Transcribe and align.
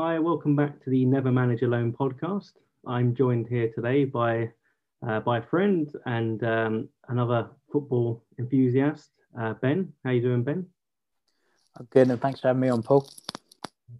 Hi, 0.00 0.16
welcome 0.20 0.54
back 0.54 0.80
to 0.84 0.90
the 0.90 1.04
Never 1.04 1.32
Manage 1.32 1.62
Alone 1.62 1.92
podcast. 1.92 2.52
I'm 2.86 3.16
joined 3.16 3.48
here 3.48 3.72
today 3.74 4.04
by 4.04 4.48
uh, 5.04 5.18
by 5.18 5.38
a 5.38 5.42
friend 5.42 5.92
and 6.06 6.44
um, 6.44 6.88
another 7.08 7.48
football 7.72 8.24
enthusiast, 8.38 9.10
uh, 9.36 9.54
Ben. 9.54 9.92
How 10.04 10.12
you 10.12 10.22
doing, 10.22 10.44
Ben? 10.44 10.64
I'm 11.76 11.88
good, 11.90 12.10
and 12.10 12.20
thanks 12.20 12.38
for 12.38 12.46
having 12.46 12.60
me 12.60 12.68
on, 12.68 12.80
Paul. 12.80 13.00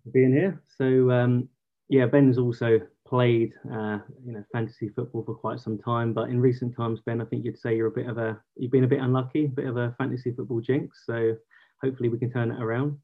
For 0.04 0.10
being 0.12 0.32
here. 0.32 0.62
So 0.76 1.10
um, 1.10 1.48
yeah, 1.88 2.06
Ben's 2.06 2.38
also 2.38 2.80
played 3.04 3.54
uh, 3.66 3.98
you 4.24 4.34
know 4.34 4.44
fantasy 4.52 4.90
football 4.90 5.24
for 5.24 5.34
quite 5.34 5.58
some 5.58 5.78
time, 5.78 6.12
but 6.12 6.30
in 6.30 6.40
recent 6.40 6.76
times, 6.76 7.00
Ben, 7.04 7.20
I 7.20 7.24
think 7.24 7.44
you'd 7.44 7.58
say 7.58 7.74
you're 7.74 7.88
a 7.88 7.90
bit 7.90 8.08
of 8.08 8.18
a 8.18 8.40
you've 8.54 8.70
been 8.70 8.84
a 8.84 8.94
bit 8.94 9.00
unlucky, 9.00 9.46
a 9.46 9.48
bit 9.48 9.66
of 9.66 9.76
a 9.76 9.96
fantasy 9.98 10.30
football 10.30 10.60
jinx. 10.60 11.02
So 11.06 11.34
hopefully 11.82 12.08
we 12.08 12.20
can 12.20 12.30
turn 12.30 12.52
it 12.52 12.62
around. 12.62 12.98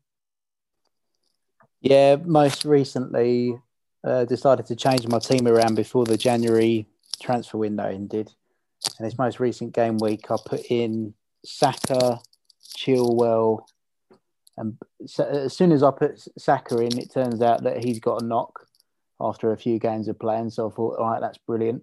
Yeah, 1.84 2.16
most 2.24 2.64
recently 2.64 3.60
uh, 4.02 4.24
decided 4.24 4.64
to 4.66 4.74
change 4.74 5.06
my 5.06 5.18
team 5.18 5.46
around 5.46 5.74
before 5.74 6.06
the 6.06 6.16
January 6.16 6.86
transfer 7.20 7.58
window 7.58 7.84
ended. 7.84 8.32
And 8.98 9.06
this 9.06 9.18
most 9.18 9.38
recent 9.38 9.74
game 9.74 9.98
week, 9.98 10.30
I 10.30 10.36
put 10.46 10.64
in 10.70 11.12
Saka, 11.44 12.20
Chilwell, 12.74 13.66
and 14.56 14.78
as 15.02 15.54
soon 15.54 15.72
as 15.72 15.82
I 15.82 15.90
put 15.90 16.26
Saka 16.38 16.78
in, 16.78 16.98
it 16.98 17.12
turns 17.12 17.42
out 17.42 17.64
that 17.64 17.84
he's 17.84 18.00
got 18.00 18.22
a 18.22 18.24
knock 18.24 18.66
after 19.20 19.52
a 19.52 19.58
few 19.58 19.78
games 19.78 20.08
of 20.08 20.18
playing. 20.18 20.48
So 20.48 20.70
I 20.70 20.74
thought, 20.74 20.98
all 20.98 21.10
right, 21.10 21.20
that's 21.20 21.36
brilliant. 21.36 21.82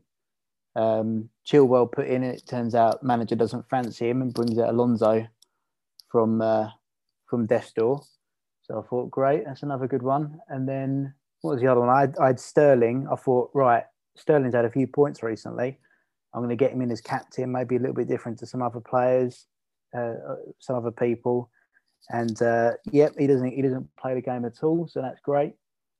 Um, 0.75 1.29
Chilwell 1.45 1.91
put 1.91 2.07
in, 2.07 2.23
it 2.23 2.47
turns 2.47 2.73
out 2.73 3.03
manager 3.03 3.35
doesn't 3.35 3.69
fancy 3.69 4.09
him 4.09 4.23
and 4.23 4.33
brings 4.33 4.57
out 4.57 4.69
Alonso 4.69 5.27
from 6.09 6.41
uh, 6.41 6.69
from 7.27 7.45
death's 7.45 7.73
door. 7.73 8.01
So 8.71 8.79
I 8.79 8.87
thought, 8.87 9.11
great, 9.11 9.43
that's 9.45 9.63
another 9.63 9.85
good 9.85 10.01
one. 10.01 10.39
And 10.47 10.67
then 10.67 11.13
what 11.41 11.51
was 11.51 11.61
the 11.61 11.67
other 11.67 11.81
one? 11.81 11.89
I 11.89 12.07
I 12.23 12.27
had 12.27 12.39
Sterling. 12.39 13.05
I 13.11 13.15
thought, 13.15 13.51
right, 13.53 13.83
Sterling's 14.15 14.55
had 14.55 14.63
a 14.63 14.71
few 14.71 14.87
points 14.87 15.21
recently. 15.21 15.77
I'm 16.33 16.39
going 16.39 16.49
to 16.51 16.55
get 16.55 16.71
him 16.71 16.81
in 16.81 16.89
as 16.89 17.01
captain, 17.01 17.51
maybe 17.51 17.75
a 17.75 17.79
little 17.79 17.95
bit 17.95 18.07
different 18.07 18.39
to 18.39 18.45
some 18.45 18.61
other 18.61 18.79
players, 18.79 19.45
uh, 19.93 20.13
some 20.59 20.77
other 20.77 20.91
people. 20.91 21.49
And 22.09 22.41
uh, 22.41 22.71
yep, 22.93 23.13
he 23.19 23.27
doesn't 23.27 23.51
he 23.51 23.61
doesn't 23.61 23.89
play 23.97 24.13
the 24.13 24.21
game 24.21 24.45
at 24.45 24.63
all, 24.63 24.87
so 24.87 25.01
that's 25.01 25.19
great. 25.19 25.53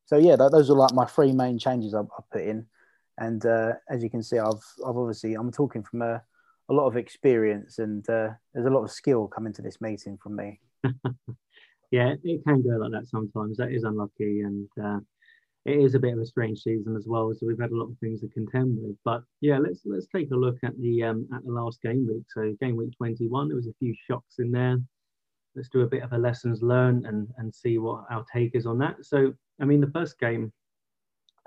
So 0.06 0.18
yeah, 0.18 0.38
that, 0.38 0.54
those 0.54 0.70
are 0.70 0.78
like 0.78 0.94
my 0.94 1.06
three 1.06 1.34
main 1.34 1.60
changes 1.60 1.94
I, 1.94 2.00
I 2.00 2.22
put 2.32 2.44
in. 2.44 2.68
And 3.18 3.46
uh, 3.46 3.74
as 3.90 4.02
you 4.02 4.10
can 4.10 4.24
see, 4.24 4.40
I've 4.40 4.64
I've 4.88 4.96
obviously 4.96 5.34
I'm 5.34 5.52
talking 5.52 5.84
from 5.84 6.04
a, 6.04 6.24
a 6.70 6.74
lot 6.74 6.88
of 6.88 6.96
experience, 6.96 7.80
and 7.80 8.10
uh, 8.10 8.30
there's 8.54 8.66
a 8.66 8.70
lot 8.70 8.86
of 8.86 8.92
skill 8.92 9.28
coming 9.28 9.52
to 9.54 9.62
this 9.62 9.82
meeting 9.82 10.18
from 10.24 10.38
me. 10.38 10.62
yeah, 11.92 12.14
it 12.24 12.44
can 12.46 12.62
go 12.62 12.70
like 12.78 12.92
that 12.92 13.08
sometimes. 13.08 13.58
That 13.58 13.72
is 13.72 13.84
unlucky, 13.84 14.42
and 14.42 14.68
uh, 14.82 15.00
it 15.66 15.78
is 15.78 15.94
a 15.94 16.00
bit 16.00 16.14
of 16.14 16.20
a 16.20 16.26
strange 16.26 16.62
season 16.62 16.96
as 16.96 17.06
well. 17.06 17.34
So 17.34 17.46
we've 17.46 17.60
had 17.60 17.72
a 17.72 17.78
lot 17.78 17.92
of 17.92 17.98
things 18.00 18.22
to 18.22 18.30
contend 18.30 18.78
with. 18.82 18.96
But 19.04 19.24
yeah, 19.42 19.58
let's 19.60 19.82
let's 19.86 20.08
take 20.08 20.32
a 20.32 20.36
look 20.36 20.58
at 20.64 20.80
the 20.80 21.04
um, 21.04 21.28
at 21.36 21.46
the 21.46 21.52
last 21.52 21.82
game 21.82 22.08
week. 22.08 22.24
So 22.34 22.56
game 22.62 22.78
week 22.78 22.96
21, 22.98 23.50
there 23.50 23.58
was 23.58 23.68
a 23.68 23.74
few 23.78 23.94
shocks 24.08 24.36
in 24.40 24.52
there. 24.52 24.78
Let's 25.56 25.70
do 25.70 25.82
a 25.82 25.88
bit 25.88 26.04
of 26.04 26.14
a 26.14 26.18
lessons 26.18 26.62
learned 26.62 27.06
and 27.06 27.28
and 27.38 27.54
see 27.54 27.78
what 27.78 28.06
our 28.10 28.26
take 28.34 28.56
is 28.56 28.66
on 28.66 28.78
that. 28.80 29.06
So 29.06 29.34
I 29.60 29.66
mean, 29.66 29.82
the 29.82 29.92
first 29.92 30.18
game, 30.18 30.52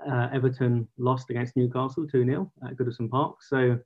uh, 0.07 0.29
Everton 0.31 0.87
lost 0.99 1.31
against 1.31 1.57
Newcastle 1.57 2.07
2 2.07 2.23
0 2.23 2.51
at 2.63 2.75
Goodison 2.77 3.09
Park. 3.09 3.41
So 3.41 3.79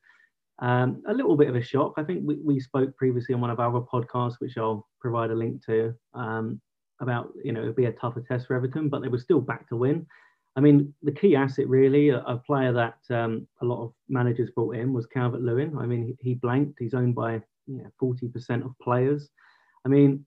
um, 0.62 1.02
a 1.08 1.14
little 1.14 1.36
bit 1.36 1.50
of 1.50 1.56
a 1.56 1.62
shock. 1.62 1.94
I 1.98 2.04
think 2.04 2.24
we, 2.26 2.36
we 2.44 2.60
spoke 2.60 2.96
previously 2.98 3.34
on 3.34 3.42
one 3.42 3.50
of 3.50 3.60
our 3.60 3.86
podcasts, 3.92 4.40
which 4.40 4.58
I'll 4.58 4.88
provide 5.00 5.32
a 5.32 5.36
link 5.36 5.66
to, 5.66 5.94
um, 6.14 6.60
about, 7.02 7.32
you 7.44 7.54
know, 7.54 7.62
it'd 7.62 7.76
be 7.76 7.86
a 7.86 7.94
tougher 7.94 8.22
test 8.22 8.48
for 8.48 8.56
Everton, 8.56 8.90
but 8.90 9.02
they 9.02 9.08
were 9.08 9.18
still 9.18 9.40
back 9.40 9.70
to 9.70 9.78
win. 9.78 10.06
I 10.56 10.62
mean, 10.62 10.94
the 11.04 11.14
key 11.14 11.36
asset 11.36 11.70
really, 11.70 12.10
a, 12.10 12.20
a 12.20 12.38
player 12.38 12.74
that 12.74 12.98
um, 13.10 13.48
a 13.62 13.66
lot 13.66 13.84
of 13.84 13.94
managers 14.10 14.50
brought 14.52 14.76
in 14.76 14.92
was 14.92 15.06
Calvert 15.06 15.42
Lewin. 15.42 15.78
I 15.78 15.86
mean, 15.86 16.18
he, 16.22 16.30
he, 16.32 16.36
blanked. 16.36 16.78
He's 16.80 16.94
owned 16.94 17.16
by 17.16 17.42
you 17.68 17.78
know, 17.78 17.90
40% 18.02 18.66
of 18.66 18.78
players. 18.82 19.30
I 19.86 19.90
mean, 19.90 20.26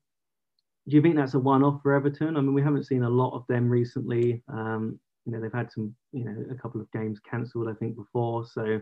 do 0.89 0.97
you 0.97 1.03
think 1.03 1.17
that's 1.17 1.35
a 1.35 1.39
one-off 1.39 1.83
for 1.83 1.93
Everton? 1.93 2.37
I 2.37 2.41
mean, 2.41 2.55
we 2.55 2.63
haven't 2.63 2.87
seen 2.87 3.03
a 3.03 3.11
lot 3.11 3.37
of 3.37 3.45
them 3.49 3.69
recently. 3.69 4.43
Um, 4.49 4.99
you 5.27 5.33
know, 5.33 5.41
they've 5.41 5.53
had 5.53 5.71
some, 5.71 5.95
you 6.13 6.25
know, 6.25 6.45
a 6.51 6.55
couple 6.55 6.81
of 6.81 6.91
games 6.93 7.21
cancelled, 7.21 7.69
I 7.69 7.75
think, 7.75 7.97
before. 7.97 8.47
So, 8.47 8.81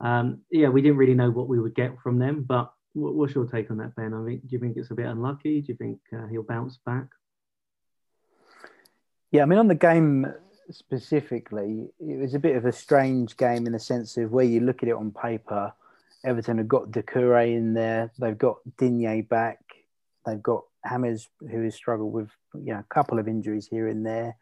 um, 0.00 0.40
yeah, 0.50 0.68
we 0.68 0.82
didn't 0.82 0.98
really 0.98 1.14
know 1.14 1.30
what 1.30 1.48
we 1.48 1.58
would 1.58 1.74
get 1.74 1.98
from 2.02 2.18
them. 2.18 2.44
But 2.46 2.72
what's 2.94 3.34
your 3.34 3.46
take 3.46 3.70
on 3.70 3.78
that, 3.78 3.96
Ben? 3.96 4.14
I 4.14 4.18
mean, 4.18 4.38
do 4.38 4.48
you 4.50 4.58
think 4.58 4.76
it's 4.76 4.90
a 4.90 4.94
bit 4.94 5.06
unlucky? 5.06 5.60
Do 5.60 5.72
you 5.72 5.76
think 5.76 6.00
uh, 6.12 6.26
he'll 6.26 6.42
bounce 6.42 6.78
back? 6.84 7.06
Yeah, 9.30 9.42
I 9.42 9.44
mean, 9.46 9.58
on 9.58 9.68
the 9.68 9.74
game 9.74 10.32
specifically, 10.70 11.88
it 12.00 12.18
was 12.18 12.34
a 12.34 12.38
bit 12.38 12.56
of 12.56 12.64
a 12.64 12.72
strange 12.72 13.36
game 13.36 13.66
in 13.66 13.72
the 13.72 13.78
sense 13.78 14.16
of 14.16 14.32
where 14.32 14.44
you 14.44 14.60
look 14.60 14.82
at 14.82 14.88
it 14.88 14.94
on 14.94 15.10
paper. 15.10 15.72
Everton 16.24 16.58
have 16.58 16.68
got 16.68 16.90
Doucouré 16.90 17.54
in 17.56 17.74
there. 17.74 18.10
They've 18.18 18.38
got 18.38 18.58
Digne 18.76 19.22
back. 19.22 19.60
They've 20.26 20.42
got 20.42 20.64
Hammers, 20.84 21.28
who 21.40 21.62
has 21.62 21.74
struggled 21.74 22.12
with 22.12 22.30
you 22.54 22.72
know 22.72 22.80
a 22.80 22.94
couple 22.94 23.18
of 23.18 23.28
injuries 23.28 23.66
here 23.66 23.88
and 23.88 24.04
there. 24.04 24.36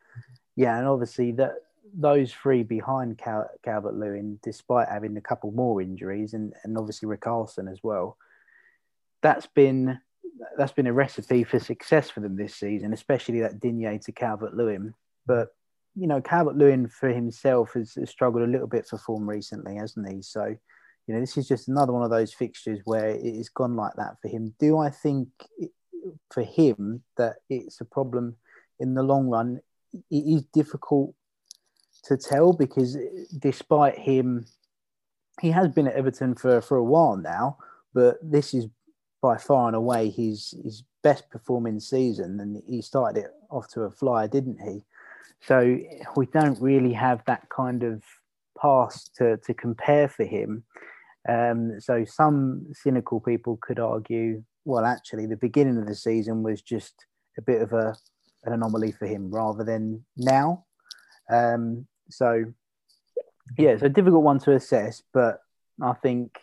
Yeah, 0.55 0.79
and 0.79 0.87
obviously 0.87 1.33
that 1.33 1.55
those 1.95 2.33
three 2.33 2.63
behind 2.63 3.19
Cal- 3.19 3.51
Calvert 3.65 3.95
Lewin, 3.95 4.39
despite 4.43 4.89
having 4.89 5.17
a 5.17 5.21
couple 5.21 5.51
more 5.53 5.81
injuries, 5.81 6.35
and, 6.35 6.53
and 6.65 6.77
obviously 6.77 7.09
Richarlison 7.09 7.71
as 7.71 7.81
well, 7.83 8.17
that's 9.23 9.47
been 9.47 9.99
that's 10.59 10.73
been 10.73 10.87
a 10.87 10.93
recipe 10.93 11.45
for 11.45 11.59
success 11.59 12.11
for 12.11 12.21
them 12.21 12.37
this 12.37 12.55
season, 12.55 12.93
especially 12.93 13.41
that 13.41 13.59
Digne 13.59 13.99
to 13.99 14.13
Calvert 14.13 14.55
Lewin. 14.55 14.93
But 15.27 15.49
you 15.95 16.07
know, 16.07 16.21
Calvert 16.21 16.57
Lewin 16.57 16.89
for 16.89 17.09
himself 17.09 17.73
has, 17.73 17.95
has, 17.95 18.11
struggled 18.11 18.47
a 18.47 18.51
little 18.51 18.67
bit 18.67 18.87
for 18.87 18.99
form 18.99 19.29
recently, 19.29 19.77
hasn't 19.77 20.07
he? 20.13 20.21
So, 20.21 20.45
you 20.45 21.15
know, 21.15 21.21
this 21.21 21.39
is 21.39 21.49
just 21.49 21.69
another 21.69 21.93
one 21.93 22.03
of 22.03 22.11
those 22.11 22.35
fixtures 22.35 22.81
where 22.85 23.09
it 23.09 23.37
has 23.37 23.49
gone 23.49 23.77
like 23.77 23.95
that 23.97 24.17
for 24.21 24.29
him. 24.29 24.55
Do 24.59 24.77
I 24.77 24.91
think 24.91 25.29
for 26.31 26.43
him 26.43 27.03
that 27.17 27.37
it's 27.49 27.81
a 27.81 27.85
problem 27.85 28.37
in 28.79 28.95
the 28.95 29.03
long 29.03 29.29
run. 29.29 29.61
It 29.93 30.17
is 30.17 30.43
difficult 30.53 31.15
to 32.09 32.17
tell 32.17 32.53
because 32.53 32.97
despite 33.39 33.99
him, 33.99 34.47
he 35.41 35.51
has 35.51 35.69
been 35.69 35.87
at 35.87 35.95
Everton 35.95 36.35
for, 36.35 36.61
for 36.61 36.77
a 36.77 36.85
while 36.85 37.17
now, 37.17 37.59
but 37.95 38.17
this 38.23 38.55
is 38.55 38.67
by 39.23 39.37
far 39.37 39.67
and 39.67 39.77
away 39.77 40.11
his 40.11 40.55
his 40.63 40.85
best 41.03 41.29
performing 41.31 41.81
season, 41.81 42.41
and 42.41 42.63
he 42.69 42.83
started 42.83 43.25
it 43.25 43.31
off 43.51 43.69
to 43.69 43.83
a 43.83 43.91
flyer, 43.91 44.29
didn't 44.29 44.61
he? 44.61 44.85
So 45.41 45.79
we 46.17 46.27
don't 46.27 46.61
really 46.61 46.93
have 46.93 47.23
that 47.27 47.49
kind 47.55 47.83
of 47.83 48.03
past 48.61 49.15
to, 49.17 49.37
to 49.37 49.55
compare 49.55 50.09
for 50.09 50.25
him. 50.25 50.65
Um, 51.29 51.81
so 51.81 52.05
some 52.05 52.67
cynical 52.73 53.21
people 53.21 53.59
could 53.61 53.79
argue 53.79 54.43
well, 54.67 54.85
actually, 54.85 55.27
the 55.27 55.37
beginning 55.37 55.79
of 55.79 55.87
the 55.87 55.95
season 55.95 56.43
was 56.43 56.61
just 56.61 57.07
a 57.39 57.43
bit 57.43 57.63
of 57.63 57.73
a 57.73 57.97
an 58.45 58.53
anomaly 58.53 58.93
for 58.93 59.07
him 59.07 59.31
rather 59.31 59.65
than 59.65 60.05
now. 60.17 60.65
Um, 61.33 61.87
so, 62.09 62.45
yeah, 63.59 63.71
it's 63.71 63.83
a 63.83 63.89
difficult 63.89 64.23
one 64.23 64.39
to 64.41 64.53
assess, 64.53 65.03
but 65.13 65.41
I 65.83 65.93
think 65.95 66.39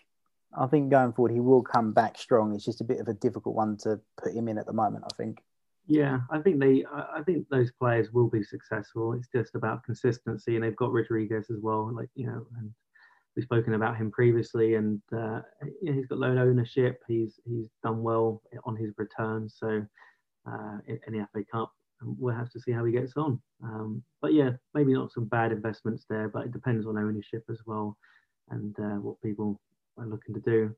I 0.56 0.68
think 0.68 0.91
going 0.91 1.13
forward 1.13 1.31
he 1.31 1.40
will 1.40 1.63
come 1.63 1.94
back 1.94 2.18
strong. 2.18 2.53
It's 2.53 2.66
just 2.66 2.81
a 2.81 2.85
bit 2.85 3.00
of 3.00 3.07
a 3.07 3.13
difficult 3.13 3.56
one 3.56 3.78
to 3.84 4.00
put 4.22 4.34
him 4.34 4.47
in 4.47 4.57
at 4.57 4.66
the 4.66 4.74
moment. 4.74 5.06
I 5.06 5.13
think. 5.16 5.44
Yeah, 5.88 6.22
I 6.31 6.40
think 6.40 6.59
they. 6.59 6.85
I 6.94 7.22
think 7.25 7.47
those 7.50 7.72
players 7.72 8.12
will 8.12 8.29
be 8.29 8.44
successful. 8.44 9.13
It's 9.13 9.28
just 9.28 9.56
about 9.56 9.84
consistency, 9.84 10.56
and 10.56 10.63
they've 10.63 10.75
got 10.75 10.94
Rodriguez 10.94 11.50
as 11.50 11.57
well. 11.62 11.94
Like 11.94 12.09
you 12.16 12.28
know, 12.28 12.45
and 12.57 12.72
we've 13.35 13.44
spoken 13.44 13.74
about 13.74 13.97
him 13.97 14.12
previously, 14.12 14.75
and 14.75 15.01
uh, 15.16 15.41
he's 15.81 16.06
got 16.06 16.19
low 16.19 16.38
ownership. 16.38 17.01
He's 17.07 17.40
he's 17.45 17.68
done 17.84 18.01
well 18.01 18.41
on 18.63 18.75
his 18.75 18.94
return. 18.97 19.50
So 19.50 19.85
uh, 20.47 20.78
in, 20.88 21.00
in, 21.07 21.13
the 21.13 21.28
FA 21.34 21.44
Cup, 21.51 21.74
we'll 22.06 22.36
have 22.36 22.50
to 22.51 22.60
see 22.60 22.72
how 22.72 22.86
he 22.86 22.92
gets 22.92 23.13
on. 23.18 23.42
Um, 23.63 24.04
but 24.22 24.33
yeah, 24.33 24.51
maybe 24.74 24.94
not 24.94 25.12
some 25.12 25.25
bad 25.25 25.51
investments 25.51 26.06
there, 26.10 26.30
but 26.30 26.45
it 26.45 26.51
depends 26.51 26.86
on 26.86 26.98
ownership 26.98 27.44
as 27.50 27.60
well, 27.66 27.98
and 28.50 28.78
uh, 28.80 29.00
what 29.00 29.22
people 29.22 29.60
are 29.98 30.07
looking 30.07 30.33
to 30.36 30.42
do. 30.42 30.75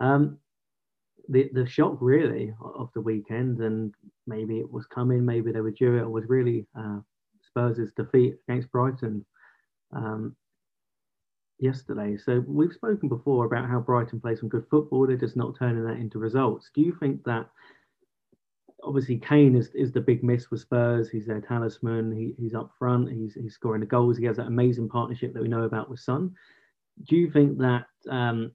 Um, 0.00 0.38
the 1.28 1.50
the 1.52 1.66
shock 1.66 1.98
really 2.00 2.54
of 2.60 2.90
the 2.94 3.00
weekend, 3.00 3.60
and 3.60 3.94
maybe 4.26 4.58
it 4.58 4.70
was 4.70 4.86
coming, 4.86 5.24
maybe 5.24 5.52
they 5.52 5.60
were 5.60 5.70
due 5.70 5.98
it, 5.98 6.10
was 6.10 6.24
really 6.28 6.66
uh, 6.78 6.98
Spurs' 7.42 7.92
defeat 7.96 8.36
against 8.48 8.70
Brighton. 8.70 9.24
Um, 9.92 10.36
yesterday. 11.60 12.16
So 12.16 12.44
we've 12.46 12.72
spoken 12.72 13.08
before 13.08 13.44
about 13.44 13.68
how 13.68 13.80
Brighton 13.80 14.20
play 14.20 14.36
some 14.36 14.48
good 14.48 14.66
football. 14.70 15.06
They're 15.06 15.16
just 15.16 15.36
not 15.36 15.58
turning 15.58 15.84
that 15.84 15.96
into 15.96 16.18
results. 16.18 16.70
Do 16.74 16.80
you 16.82 16.96
think 17.00 17.24
that 17.24 17.48
obviously 18.82 19.18
Kane 19.18 19.56
is, 19.56 19.68
is 19.74 19.92
the 19.92 20.00
big 20.00 20.22
miss 20.22 20.46
for 20.46 20.56
Spurs? 20.56 21.08
He's 21.10 21.26
their 21.26 21.40
talisman. 21.40 22.12
He, 22.12 22.34
he's 22.38 22.54
up 22.54 22.70
front. 22.78 23.10
He's, 23.10 23.34
he's 23.34 23.54
scoring 23.54 23.80
the 23.80 23.86
goals. 23.86 24.18
He 24.18 24.24
has 24.26 24.36
that 24.36 24.46
amazing 24.46 24.88
partnership 24.88 25.34
that 25.34 25.42
we 25.42 25.48
know 25.48 25.62
about 25.62 25.90
with 25.90 26.00
Son. 26.00 26.34
Do 27.08 27.16
you 27.16 27.30
think 27.30 27.58
that 27.58 27.86
um, 28.10 28.52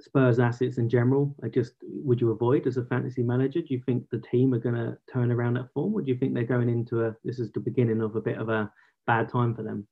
Spurs 0.00 0.38
assets 0.38 0.76
in 0.76 0.88
general 0.88 1.34
I 1.42 1.48
just 1.48 1.72
would 1.82 2.20
you 2.20 2.30
avoid 2.30 2.66
as 2.66 2.76
a 2.76 2.84
fantasy 2.84 3.22
manager? 3.22 3.60
Do 3.62 3.72
you 3.72 3.82
think 3.84 4.08
the 4.10 4.18
team 4.18 4.52
are 4.52 4.58
going 4.58 4.74
to 4.74 4.98
turn 5.10 5.32
around 5.32 5.54
that 5.54 5.72
form, 5.72 5.94
or 5.94 6.02
do 6.02 6.10
you 6.10 6.18
think 6.18 6.34
they're 6.34 6.44
going 6.44 6.68
into 6.68 7.04
a 7.04 7.16
this 7.24 7.38
is 7.38 7.50
the 7.52 7.60
beginning 7.60 8.02
of 8.02 8.14
a 8.14 8.20
bit 8.20 8.38
of 8.38 8.48
a 8.48 8.70
bad 9.06 9.30
time 9.30 9.54
for 9.54 9.62
them? 9.62 9.86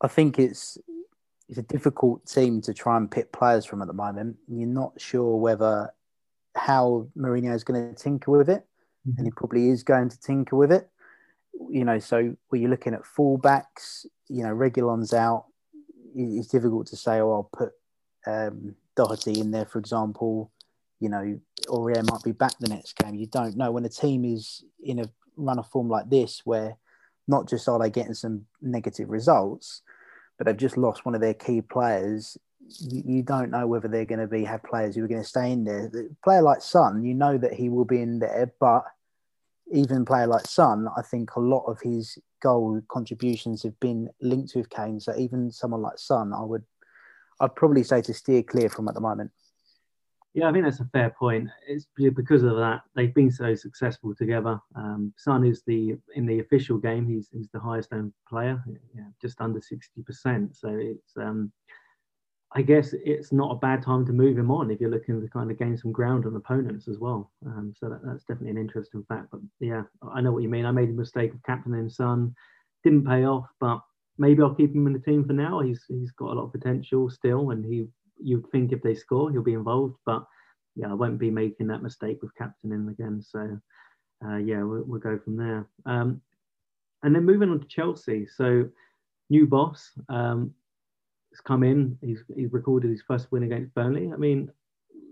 I 0.00 0.06
think 0.06 0.38
it's 0.38 0.78
it's 1.48 1.58
a 1.58 1.62
difficult 1.62 2.26
team 2.26 2.60
to 2.62 2.74
try 2.74 2.96
and 2.96 3.10
pick 3.10 3.32
players 3.32 3.64
from 3.64 3.82
at 3.82 3.88
the 3.88 3.94
moment. 3.94 4.36
You're 4.46 4.68
not 4.68 5.00
sure 5.00 5.36
whether 5.36 5.92
how 6.58 7.08
Mourinho 7.16 7.54
is 7.54 7.64
going 7.64 7.94
to 7.94 7.94
tinker 7.94 8.30
with 8.30 8.48
it, 8.48 8.66
mm-hmm. 9.06 9.18
and 9.18 9.26
he 9.26 9.30
probably 9.30 9.70
is 9.70 9.82
going 9.82 10.08
to 10.08 10.20
tinker 10.20 10.56
with 10.56 10.72
it. 10.72 10.88
You 11.70 11.84
know, 11.84 11.98
so 11.98 12.36
when 12.48 12.60
you're 12.60 12.70
looking 12.70 12.94
at 12.94 13.02
fullbacks, 13.02 14.06
you 14.28 14.42
know, 14.42 14.54
Reguilón's 14.54 15.12
out. 15.12 15.46
It's 16.14 16.48
difficult 16.48 16.86
to 16.88 16.96
say, 16.96 17.20
oh, 17.20 17.32
I'll 17.32 17.50
put 17.52 17.72
um, 18.26 18.74
Doherty 18.96 19.40
in 19.40 19.50
there, 19.50 19.66
for 19.66 19.78
example. 19.78 20.50
You 21.00 21.08
know, 21.08 21.40
Aurier 21.68 22.10
might 22.10 22.22
be 22.24 22.32
back 22.32 22.58
the 22.58 22.68
next 22.68 22.96
game. 22.96 23.14
You 23.14 23.26
don't 23.26 23.56
know 23.56 23.70
when 23.70 23.84
a 23.84 23.88
team 23.88 24.24
is 24.24 24.64
in 24.82 24.98
a 24.98 25.10
run 25.36 25.58
of 25.58 25.68
form 25.68 25.88
like 25.88 26.10
this, 26.10 26.42
where 26.44 26.76
not 27.28 27.48
just 27.48 27.68
are 27.68 27.78
they 27.78 27.90
getting 27.90 28.14
some 28.14 28.46
negative 28.60 29.08
results, 29.10 29.82
but 30.36 30.46
they've 30.46 30.56
just 30.56 30.76
lost 30.76 31.04
one 31.04 31.14
of 31.14 31.20
their 31.20 31.34
key 31.34 31.60
players. 31.60 32.36
You, 32.80 33.22
don't 33.22 33.50
know 33.50 33.66
whether 33.66 33.88
they're 33.88 34.04
going 34.04 34.20
to 34.20 34.26
be 34.26 34.44
have 34.44 34.62
players 34.62 34.94
who 34.94 35.04
are 35.04 35.08
going 35.08 35.22
to 35.22 35.28
stay 35.28 35.52
in 35.52 35.64
there. 35.64 35.88
The 35.88 36.14
player 36.22 36.42
like 36.42 36.60
Son, 36.60 37.02
you 37.02 37.14
know 37.14 37.38
that 37.38 37.54
he 37.54 37.68
will 37.68 37.84
be 37.84 38.02
in 38.02 38.18
there, 38.18 38.52
but 38.60 38.84
even 39.72 40.04
player 40.04 40.26
like 40.26 40.46
Son, 40.46 40.86
I 40.96 41.02
think 41.02 41.36
a 41.36 41.40
lot 41.40 41.64
of 41.64 41.80
his 41.80 42.18
goal 42.42 42.80
contributions 42.88 43.62
have 43.62 43.78
been 43.80 44.08
linked 44.20 44.54
with 44.54 44.70
Kane. 44.70 45.00
So 45.00 45.16
even 45.16 45.50
someone 45.50 45.82
like 45.82 45.98
Son, 45.98 46.32
I 46.32 46.42
would, 46.42 46.64
I'd 47.40 47.54
probably 47.54 47.82
say 47.82 48.02
to 48.02 48.14
steer 48.14 48.42
clear 48.42 48.68
from 48.68 48.88
at 48.88 48.94
the 48.94 49.00
moment. 49.00 49.30
Yeah, 50.34 50.48
I 50.48 50.52
think 50.52 50.64
that's 50.64 50.80
a 50.80 50.88
fair 50.92 51.10
point. 51.18 51.48
It's 51.66 51.86
because 51.96 52.42
of 52.42 52.56
that 52.56 52.82
they've 52.94 53.14
been 53.14 53.30
so 53.30 53.54
successful 53.54 54.14
together. 54.14 54.60
Um, 54.76 55.12
Son 55.16 55.44
is 55.44 55.62
the 55.66 55.96
in 56.14 56.26
the 56.26 56.40
official 56.40 56.78
game. 56.78 57.08
He's 57.08 57.28
he's 57.32 57.48
the 57.52 57.58
highest 57.58 57.92
owned 57.92 58.12
player, 58.28 58.62
yeah, 58.94 59.08
just 59.20 59.40
under 59.40 59.60
sixty 59.60 60.02
percent. 60.02 60.54
So 60.54 60.68
it's 60.68 61.16
um, 61.16 61.50
I 62.52 62.62
guess 62.62 62.94
it's 63.04 63.30
not 63.30 63.52
a 63.52 63.58
bad 63.58 63.82
time 63.82 64.06
to 64.06 64.12
move 64.12 64.38
him 64.38 64.50
on 64.50 64.70
if 64.70 64.80
you're 64.80 64.90
looking 64.90 65.20
to 65.20 65.28
kind 65.28 65.50
of 65.50 65.58
gain 65.58 65.76
some 65.76 65.92
ground 65.92 66.24
on 66.24 66.34
opponents 66.34 66.88
as 66.88 66.98
well. 66.98 67.30
Um, 67.44 67.74
so 67.78 67.90
that, 67.90 68.00
that's 68.02 68.24
definitely 68.24 68.50
an 68.50 68.58
interesting 68.58 69.04
fact. 69.06 69.28
But 69.30 69.40
yeah, 69.60 69.82
I 70.14 70.22
know 70.22 70.32
what 70.32 70.42
you 70.42 70.48
mean. 70.48 70.64
I 70.64 70.70
made 70.70 70.88
a 70.88 70.92
mistake 70.92 71.34
of 71.34 71.42
captaining 71.42 71.90
Son, 71.90 72.34
didn't 72.82 73.06
pay 73.06 73.24
off, 73.24 73.46
but 73.60 73.80
maybe 74.16 74.42
I'll 74.42 74.54
keep 74.54 74.74
him 74.74 74.86
in 74.86 74.94
the 74.94 74.98
team 74.98 75.24
for 75.26 75.34
now. 75.34 75.60
He's 75.60 75.84
he's 75.88 76.10
got 76.12 76.30
a 76.30 76.34
lot 76.34 76.44
of 76.44 76.52
potential 76.52 77.10
still, 77.10 77.50
and 77.50 77.64
he 77.64 77.86
you'd 78.20 78.50
think 78.50 78.72
if 78.72 78.82
they 78.82 78.94
score, 78.94 79.30
he'll 79.30 79.42
be 79.42 79.52
involved. 79.52 79.96
But 80.06 80.24
yeah, 80.74 80.90
I 80.90 80.94
won't 80.94 81.18
be 81.18 81.30
making 81.30 81.66
that 81.66 81.82
mistake 81.82 82.22
with 82.22 82.34
captaining 82.34 82.88
again. 82.88 83.20
So 83.20 83.58
uh, 84.24 84.36
yeah, 84.36 84.62
we'll, 84.62 84.84
we'll, 84.86 85.00
go 85.00 85.18
from 85.18 85.36
there. 85.36 85.68
Um, 85.86 86.20
and 87.02 87.14
then 87.14 87.24
moving 87.24 87.50
on 87.50 87.60
to 87.60 87.66
Chelsea. 87.66 88.26
So 88.26 88.68
new 89.30 89.46
boss 89.46 89.92
um, 90.08 90.54
has 91.30 91.40
come 91.40 91.62
in. 91.62 91.98
He's 92.00 92.22
he's 92.34 92.52
recorded 92.52 92.90
his 92.90 93.02
first 93.02 93.30
win 93.30 93.44
against 93.44 93.74
Burnley. 93.74 94.12
I 94.12 94.16
mean, 94.16 94.50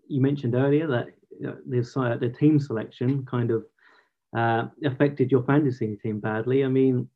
you 0.09 0.21
mentioned 0.21 0.55
earlier 0.55 0.87
that 0.89 1.09
you 1.39 1.47
know, 1.47 1.57
the 1.67 2.19
the 2.21 2.31
team 2.31 2.59
selection 2.59 3.25
kind 3.27 3.51
of 3.51 3.65
uh, 4.37 4.67
affected 4.85 5.31
your 5.31 5.43
fantasy 5.45 5.97
team 5.97 6.21
badly. 6.21 6.65
I 6.65 6.69
mean, 6.69 7.09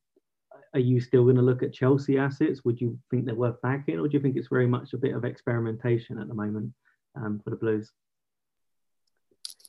are 0.74 0.80
you 0.80 1.00
still 1.00 1.24
going 1.24 1.36
to 1.36 1.42
look 1.42 1.62
at 1.62 1.72
Chelsea 1.72 2.18
assets? 2.18 2.64
Would 2.64 2.80
you 2.80 2.98
think 3.10 3.24
they're 3.24 3.34
worth 3.34 3.60
backing, 3.62 3.98
or 3.98 4.08
do 4.08 4.16
you 4.16 4.22
think 4.22 4.36
it's 4.36 4.48
very 4.48 4.66
much 4.66 4.92
a 4.92 4.98
bit 4.98 5.14
of 5.14 5.24
experimentation 5.24 6.18
at 6.18 6.28
the 6.28 6.34
moment 6.34 6.72
um, 7.16 7.40
for 7.42 7.50
the 7.50 7.56
Blues? 7.56 7.92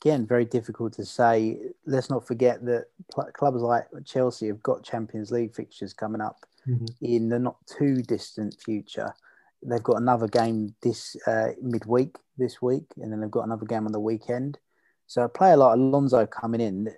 Again, 0.04 0.25
very 0.25 0.45
difficult 0.45 0.94
to 0.94 1.06
say. 1.06 1.60
Let's 1.86 2.10
not 2.10 2.25
forget 2.25 2.66
that 2.66 2.86
clubs 3.34 3.62
like 3.62 3.86
Chelsea 4.06 4.48
have 4.48 4.63
got 4.63 4.84
Champions 4.84 5.31
League 5.31 5.54
fixtures 5.54 5.94
coming 5.94 6.22
up 6.22 6.45
mm-hmm. 6.68 6.86
in 7.02 7.30
the 7.30 7.40
not 7.40 7.58
too 7.68 8.02
distant 8.02 8.56
future. 8.63 9.13
They've 9.63 9.84
got 9.84 10.02
another 10.02 10.28
game 10.28 10.74
this 10.81 11.16
uh, 11.28 11.50
midweek 11.62 12.18
this 12.38 12.62
week, 12.62 12.86
and 12.98 13.12
then 13.12 13.22
they've 13.22 13.30
got 13.30 13.46
another 13.46 13.66
game 13.66 13.86
on 13.86 13.92
the 13.92 14.00
weekend. 14.00 14.58
So 15.08 15.24
a 15.24 15.30
player 15.30 15.58
like 15.58 15.75
Alonso 15.75 16.25
coming 16.25 16.62
in, 16.62 16.90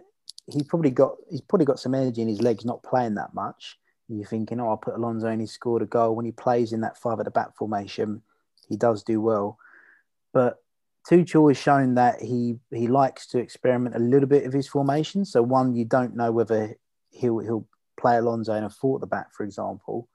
he's 0.47 0.63
probably 0.63 0.91
got 0.91 1.15
he's 1.29 1.41
probably 1.41 1.65
got 1.65 1.79
some 1.79 1.95
energy 1.95 2.21
in 2.21 2.27
his 2.27 2.41
legs, 2.41 2.63
not 2.63 2.83
playing 2.83 3.15
that 3.15 3.33
much. 3.33 3.77
You're 4.07 4.25
thinking, 4.25 4.59
oh, 4.59 4.69
I'll 4.69 4.77
put 4.77 4.95
Alonso 4.95 5.27
and 5.27 5.41
he 5.41 5.47
scored 5.47 5.81
a 5.81 5.85
goal. 5.85 6.15
When 6.15 6.25
he 6.25 6.31
plays 6.31 6.73
in 6.73 6.81
that 6.81 6.97
five 6.97 7.19
at 7.19 7.25
the 7.25 7.31
back 7.31 7.55
formation, 7.57 8.21
he 8.67 8.77
does 8.77 9.03
do 9.03 9.19
well. 9.21 9.57
But 10.33 10.59
Tuchel 11.09 11.49
has 11.49 11.57
shown 11.57 11.95
that 11.95 12.21
he 12.21 12.59
he 12.71 12.87
likes 12.87 13.27
to 13.27 13.39
experiment 13.39 13.95
a 13.95 13.99
little 13.99 14.27
bit 14.27 14.45
of 14.45 14.53
his 14.53 14.67
formation. 14.67 15.25
So 15.25 15.41
one, 15.41 15.75
you 15.75 15.85
don't 15.85 16.15
know 16.15 16.31
whether 16.31 16.75
he'll 17.09 17.39
he'll 17.39 17.67
play 18.03 18.17
Alonso 18.17 18.53
in 18.53 18.65
a 18.65 18.69
four 18.69 18.97
at 18.97 19.01
the 19.01 19.07
back, 19.07 19.33
for 19.33 19.43
example. 19.43 20.07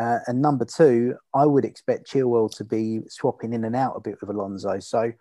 Uh, 0.00 0.18
and 0.26 0.40
number 0.40 0.64
two, 0.64 1.16
I 1.34 1.44
would 1.44 1.64
expect 1.64 2.10
Chilwell 2.10 2.54
to 2.56 2.64
be 2.64 3.00
swapping 3.08 3.52
in 3.52 3.64
and 3.64 3.76
out 3.76 3.94
a 3.96 4.00
bit 4.00 4.18
with 4.20 4.30
Alonso. 4.30 4.78
So 4.80 5.12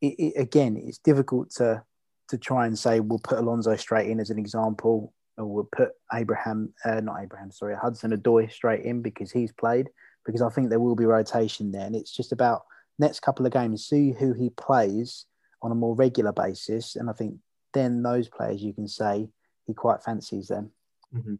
it, 0.00 0.14
it, 0.18 0.34
again, 0.36 0.76
it's 0.76 0.98
difficult 0.98 1.50
to 1.56 1.82
to 2.28 2.38
try 2.38 2.66
and 2.66 2.78
say 2.78 3.00
we'll 3.00 3.18
put 3.18 3.38
Alonso 3.38 3.74
straight 3.74 4.08
in 4.08 4.20
as 4.20 4.30
an 4.30 4.38
example 4.38 5.12
or 5.36 5.46
we'll 5.46 5.68
put 5.76 5.90
Abraham, 6.14 6.72
uh, 6.84 7.00
not 7.00 7.20
Abraham, 7.20 7.50
sorry, 7.50 7.74
Hudson 7.74 8.12
Odoi 8.12 8.52
straight 8.52 8.84
in 8.84 9.02
because 9.02 9.32
he's 9.32 9.50
played. 9.52 9.88
Because 10.24 10.40
I 10.40 10.48
think 10.50 10.68
there 10.68 10.78
will 10.78 10.94
be 10.94 11.06
rotation 11.06 11.72
there, 11.72 11.86
and 11.86 11.96
it's 11.96 12.14
just 12.14 12.30
about 12.30 12.62
next 12.98 13.20
couple 13.20 13.46
of 13.46 13.52
games, 13.52 13.86
see 13.86 14.12
who 14.12 14.32
he 14.34 14.50
plays 14.50 15.24
on 15.62 15.72
a 15.72 15.74
more 15.74 15.96
regular 15.96 16.32
basis, 16.32 16.94
and 16.94 17.08
I 17.08 17.14
think 17.14 17.36
then 17.72 18.02
those 18.02 18.28
players 18.28 18.62
you 18.62 18.72
can 18.72 18.86
say 18.86 19.28
he 19.66 19.74
quite 19.74 20.02
fancies 20.02 20.48
them. 20.48 20.70
Mm-hmm. 21.14 21.34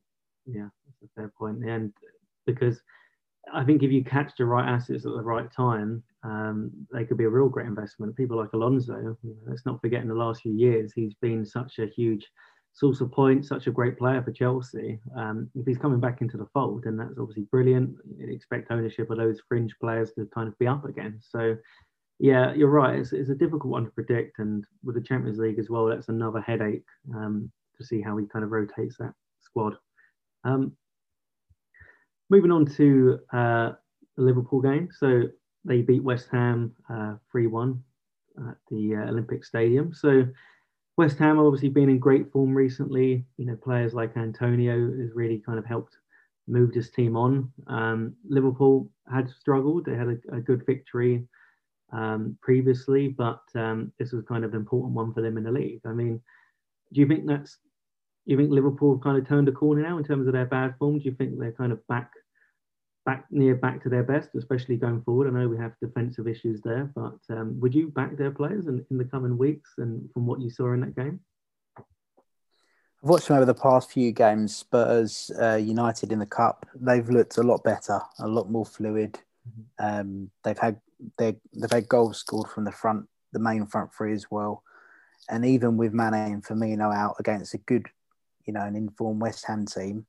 Yeah, 0.47 0.69
that's 0.87 1.03
a 1.11 1.21
fair 1.21 1.33
point. 1.39 1.65
And 1.65 1.93
because 2.47 2.81
I 3.53 3.65
think 3.65 3.83
if 3.83 3.91
you 3.91 4.05
catch 4.05 4.33
the 4.37 4.45
right 4.45 4.69
assets 4.69 5.07
at 5.07 5.13
the 5.13 5.23
right 5.23 5.51
time, 5.53 6.03
um, 6.23 6.71
they 6.93 7.05
could 7.05 7.17
be 7.17 7.25
a 7.25 7.31
real 7.31 7.49
great 7.49 7.67
investment. 7.67 8.17
People 8.17 8.37
like 8.37 8.53
Alonso, 8.53 9.17
you 9.23 9.31
know, 9.31 9.37
let's 9.47 9.67
not 9.67 9.81
forget 9.81 10.03
in 10.03 10.09
the 10.09 10.15
last 10.15 10.43
few 10.43 10.53
years, 10.53 10.93
he's 10.93 11.15
been 11.15 11.45
such 11.45 11.79
a 11.79 11.87
huge 11.87 12.27
source 12.73 13.01
of 13.01 13.11
points, 13.11 13.49
such 13.49 13.67
a 13.67 13.73
great 13.73 13.99
player 13.99 14.23
for 14.23 14.33
Chelsea. 14.33 15.01
Um, 15.17 15.51
if 15.55 15.67
he's 15.67 15.79
coming 15.79 16.01
back 16.01 16.21
into 16.21 16.37
the 16.37 16.47
fold, 16.53 16.85
then 16.85 16.97
that's 16.97 17.19
obviously 17.19 17.45
brilliant. 17.51 17.97
You'd 18.17 18.31
expect 18.31 18.71
ownership 18.71 19.11
of 19.11 19.19
those 19.19 19.41
fringe 19.49 19.75
players 19.81 20.13
to 20.13 20.29
kind 20.35 20.49
of 20.49 20.59
be 20.59 20.67
up 20.67 20.85
again. 20.85 21.19
So, 21.21 21.57
yeah, 22.19 22.53
you're 22.53 22.69
right. 22.69 22.99
It's, 22.99 23.13
it's 23.13 23.31
a 23.31 23.35
difficult 23.35 23.73
one 23.73 23.87
to 23.87 23.91
predict. 23.91 24.39
And 24.39 24.65
with 24.85 24.95
the 24.95 25.01
Champions 25.01 25.39
League 25.39 25.59
as 25.59 25.71
well, 25.71 25.87
that's 25.87 26.09
another 26.09 26.41
headache 26.41 26.85
um, 27.15 27.51
to 27.77 27.85
see 27.85 28.01
how 28.01 28.17
he 28.19 28.27
kind 28.27 28.45
of 28.45 28.53
rotates 28.53 28.97
that 28.99 29.15
squad. 29.51 29.77
Um, 30.45 30.73
moving 32.31 32.51
on 32.51 32.67
to 32.77 33.19
uh, 33.33 33.73
the 34.17 34.23
Liverpool 34.23 34.61
game. 34.61 34.89
So 34.97 35.25
they 35.65 35.83
beat 35.83 36.03
West 36.03 36.29
Ham 36.33 36.73
uh, 36.89 37.15
3 37.31 37.47
uh, 37.47 37.51
1 37.51 37.85
at 38.49 38.57
the 38.71 38.95
uh, 38.97 39.11
Olympic 39.11 39.45
Stadium. 39.45 39.93
So 39.93 40.25
West 40.97 41.19
Ham 41.19 41.39
obviously 41.39 41.69
been 41.69 41.91
in 41.91 41.99
great 41.99 42.31
form 42.33 42.55
recently. 42.55 43.25
You 43.37 43.47
know, 43.47 43.57
players 43.57 43.95
like 43.95 44.17
Antonio 44.17 44.91
has 45.01 45.11
really 45.15 45.43
kind 45.45 45.59
of 45.59 45.67
helped 45.67 45.97
move 46.47 46.73
this 46.73 46.91
team 46.91 47.17
on. 47.17 47.53
Um, 47.67 48.15
Liverpool 48.29 48.91
had 49.13 49.29
struggled. 49.29 49.85
They 49.85 49.97
had 49.97 50.09
a, 50.09 50.37
a 50.37 50.41
good 50.41 50.65
victory 50.67 51.27
um, 51.93 52.37
previously, 52.43 53.09
but 53.09 53.43
um, 53.55 53.93
this 53.99 54.13
was 54.13 54.25
kind 54.25 54.45
of 54.45 54.53
an 54.53 54.61
important 54.61 54.95
one 54.95 55.13
for 55.13 55.23
them 55.23 55.37
in 55.37 55.45
the 55.45 55.51
league. 55.51 55.81
I 55.85 55.93
mean, 55.93 56.21
do 56.93 57.01
you 57.01 57.07
think 57.07 57.27
that's? 57.27 57.59
You 58.27 58.37
think 58.37 58.51
Liverpool 58.51 58.99
kind 58.99 59.19
of 59.19 59.27
turned 59.27 59.49
a 59.49 59.53
corner 59.53 59.83
now 59.83 59.99
in 59.99 60.05
terms 60.05 60.27
of 60.27 60.33
their 60.33 60.47
bad 60.47 60.75
form? 60.79 60.99
Do 60.99 61.05
you 61.05 61.15
think 61.15 61.39
they're 61.39 61.53
kind 61.53 61.73
of 61.73 61.87
back 61.89 62.11
back 63.07 63.25
near 63.31 63.55
back 63.55 63.83
to 63.83 63.89
their 63.89 64.03
best, 64.03 64.31
especially 64.35 64.77
going 64.77 65.03
forward. 65.03 65.27
I 65.27 65.31
know 65.31 65.49
we 65.49 65.57
have 65.57 65.73
defensive 65.81 66.29
issues 66.29 66.61
there, 66.61 66.91
but 66.95 67.19
um, 67.31 67.59
would 67.61 67.75
you 67.75 67.89
back 67.89 68.17
their 68.17 68.31
players 68.31 68.67
in, 68.67 68.85
in 68.91 68.99
the 68.99 69.05
coming 69.05 69.39
weeks 69.39 69.71
and 69.79 70.11
from 70.13 70.27
what 70.27 70.41
you 70.41 70.51
saw 70.51 70.73
in 70.73 70.81
that 70.81 70.97
game? 70.97 71.21
I've 73.03 73.09
watched 73.09 73.29
them 73.29 73.39
over 73.39 73.47
the 73.47 73.55
past 73.55 73.91
few 73.91 74.13
games. 74.13 74.55
Spurs, 74.55 75.31
uh, 75.41 75.57
United 75.57 76.13
in 76.13 76.19
the 76.19 76.27
cup, 76.27 76.67
they've 76.75 77.09
looked 77.09 77.39
a 77.39 77.43
lot 77.43 77.65
better, 77.65 78.01
a 78.19 78.29
lot 78.29 78.51
more 78.51 78.67
fluid. 78.67 79.19
Mm-hmm. 79.49 80.01
Um, 80.01 80.31
they've 80.45 80.59
had 80.59 80.81
they 81.17 81.37
they've 81.57 81.71
had 81.71 81.89
goals 81.89 82.19
scored 82.19 82.51
from 82.51 82.65
the 82.65 82.73
front, 82.73 83.07
the 83.33 83.39
main 83.39 83.65
front 83.67 83.95
three 83.95 84.13
as 84.13 84.31
well, 84.31 84.63
and 85.31 85.47
even 85.47 85.79
with 85.79 85.95
Mane 85.95 86.13
and 86.15 86.45
Firmino 86.45 86.95
out 86.95 87.17
against 87.19 87.55
a 87.55 87.59
good, 87.59 87.87
you 88.47 88.53
know, 88.53 88.63
an 88.63 88.77
informed 88.77 89.21
West 89.21 89.47
Ham 89.47 89.67
team, 89.67 90.07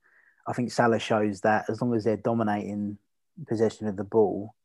I 0.47 0.53
think 0.53 0.71
Salah 0.71 0.99
shows 0.99 1.41
that 1.41 1.65
as 1.69 1.81
long 1.81 1.93
as 1.93 2.03
they're 2.03 2.17
dominating 2.17 2.97
possession 3.47 3.87
of 3.87 3.97
the 3.97 4.03
ball, 4.03 4.55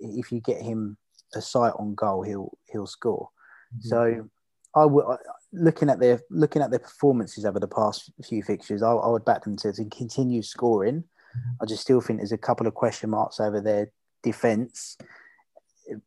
if 0.00 0.32
you 0.32 0.40
get 0.40 0.62
him 0.62 0.96
a 1.34 1.42
sight 1.42 1.72
on 1.78 1.94
goal, 1.94 2.22
he'll 2.22 2.56
he'll 2.66 2.86
score. 2.86 3.28
Mm-hmm. 3.74 3.88
So 3.88 4.28
I 4.74 4.84
would 4.84 5.18
looking 5.52 5.88
at 5.88 6.00
their 6.00 6.20
looking 6.30 6.62
at 6.62 6.70
their 6.70 6.80
performances 6.80 7.44
over 7.44 7.60
the 7.60 7.68
past 7.68 8.10
few 8.24 8.42
fixtures, 8.42 8.82
I, 8.82 8.92
I 8.92 9.08
would 9.08 9.24
back 9.24 9.44
them 9.44 9.56
to, 9.56 9.72
to 9.72 9.84
continue 9.86 10.42
scoring. 10.42 11.04
Mm-hmm. 11.36 11.62
I 11.62 11.66
just 11.66 11.82
still 11.82 12.00
think 12.00 12.20
there's 12.20 12.32
a 12.32 12.38
couple 12.38 12.66
of 12.66 12.74
question 12.74 13.10
marks 13.10 13.40
over 13.40 13.60
their 13.60 13.90
defence. 14.22 14.96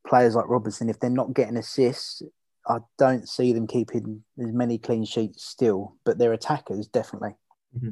players 0.08 0.36
like 0.36 0.48
Robertson, 0.48 0.90
if 0.90 1.00
they're 1.00 1.10
not 1.10 1.34
getting 1.34 1.58
assists, 1.58 2.22
I 2.70 2.78
don't 3.00 3.28
see 3.28 3.52
them 3.52 3.66
keeping 3.66 4.24
as 4.40 4.52
many 4.54 4.78
clean 4.78 5.04
sheets 5.04 5.44
still, 5.44 5.96
but 6.06 6.20
their 6.20 6.34
attackers 6.34 6.88
definitely. 6.88 7.36
Mm-hmm. 7.76 7.92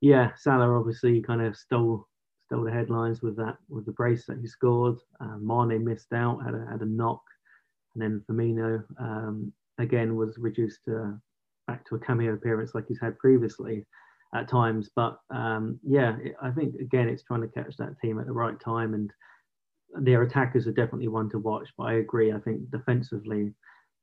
Yeah, 0.00 0.30
Salah 0.36 0.78
obviously 0.78 1.20
kind 1.20 1.42
of 1.42 1.56
stole 1.56 2.08
stole 2.46 2.64
the 2.64 2.72
headlines 2.72 3.22
with 3.22 3.36
that 3.36 3.56
with 3.68 3.86
the 3.86 3.92
brace 3.92 4.26
that 4.26 4.38
he 4.40 4.46
scored. 4.46 4.96
Uh, 5.20 5.36
Mane 5.38 5.84
missed 5.84 6.12
out, 6.12 6.42
had 6.44 6.54
a, 6.54 6.66
had 6.70 6.80
a 6.80 6.86
knock, 6.86 7.22
and 7.94 8.02
then 8.02 8.22
Firmino 8.28 8.82
um, 8.98 9.52
again 9.78 10.16
was 10.16 10.38
reduced 10.38 10.80
to 10.86 11.20
back 11.68 11.86
to 11.88 11.94
a 11.94 12.00
cameo 12.00 12.32
appearance 12.32 12.74
like 12.74 12.86
he's 12.88 13.00
had 13.00 13.18
previously 13.18 13.86
at 14.34 14.48
times. 14.48 14.90
But 14.96 15.18
um, 15.30 15.78
yeah, 15.86 16.16
I 16.42 16.50
think 16.50 16.74
again 16.80 17.08
it's 17.08 17.22
trying 17.22 17.42
to 17.42 17.48
catch 17.48 17.76
that 17.76 18.00
team 18.00 18.18
at 18.18 18.26
the 18.26 18.32
right 18.32 18.58
time, 18.58 18.94
and 18.94 19.10
their 20.00 20.22
attackers 20.22 20.66
are 20.66 20.72
definitely 20.72 21.08
one 21.08 21.30
to 21.30 21.38
watch. 21.38 21.68
But 21.76 21.84
I 21.84 21.92
agree. 21.94 22.32
I 22.32 22.40
think 22.40 22.70
defensively, 22.70 23.54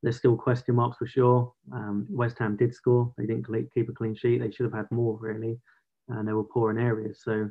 there's 0.02 0.18
still 0.18 0.38
question 0.38 0.76
marks 0.76 0.98
for 0.98 1.08
sure. 1.08 1.54
Um, 1.74 2.08
West 2.10 2.40
Ham 2.40 2.56
did 2.56 2.74
score; 2.74 3.14
they 3.18 3.26
didn't 3.26 3.48
keep 3.74 3.90
a 3.90 3.94
clean 3.94 4.16
sheet. 4.16 4.40
They 4.40 4.52
should 4.52 4.66
have 4.66 4.74
had 4.74 4.92
more 4.92 5.18
really, 5.20 5.60
and 6.08 6.28
they 6.28 6.34
were 6.34 6.44
poor 6.44 6.72
in 6.72 6.78
areas. 6.78 7.22
So 7.24 7.50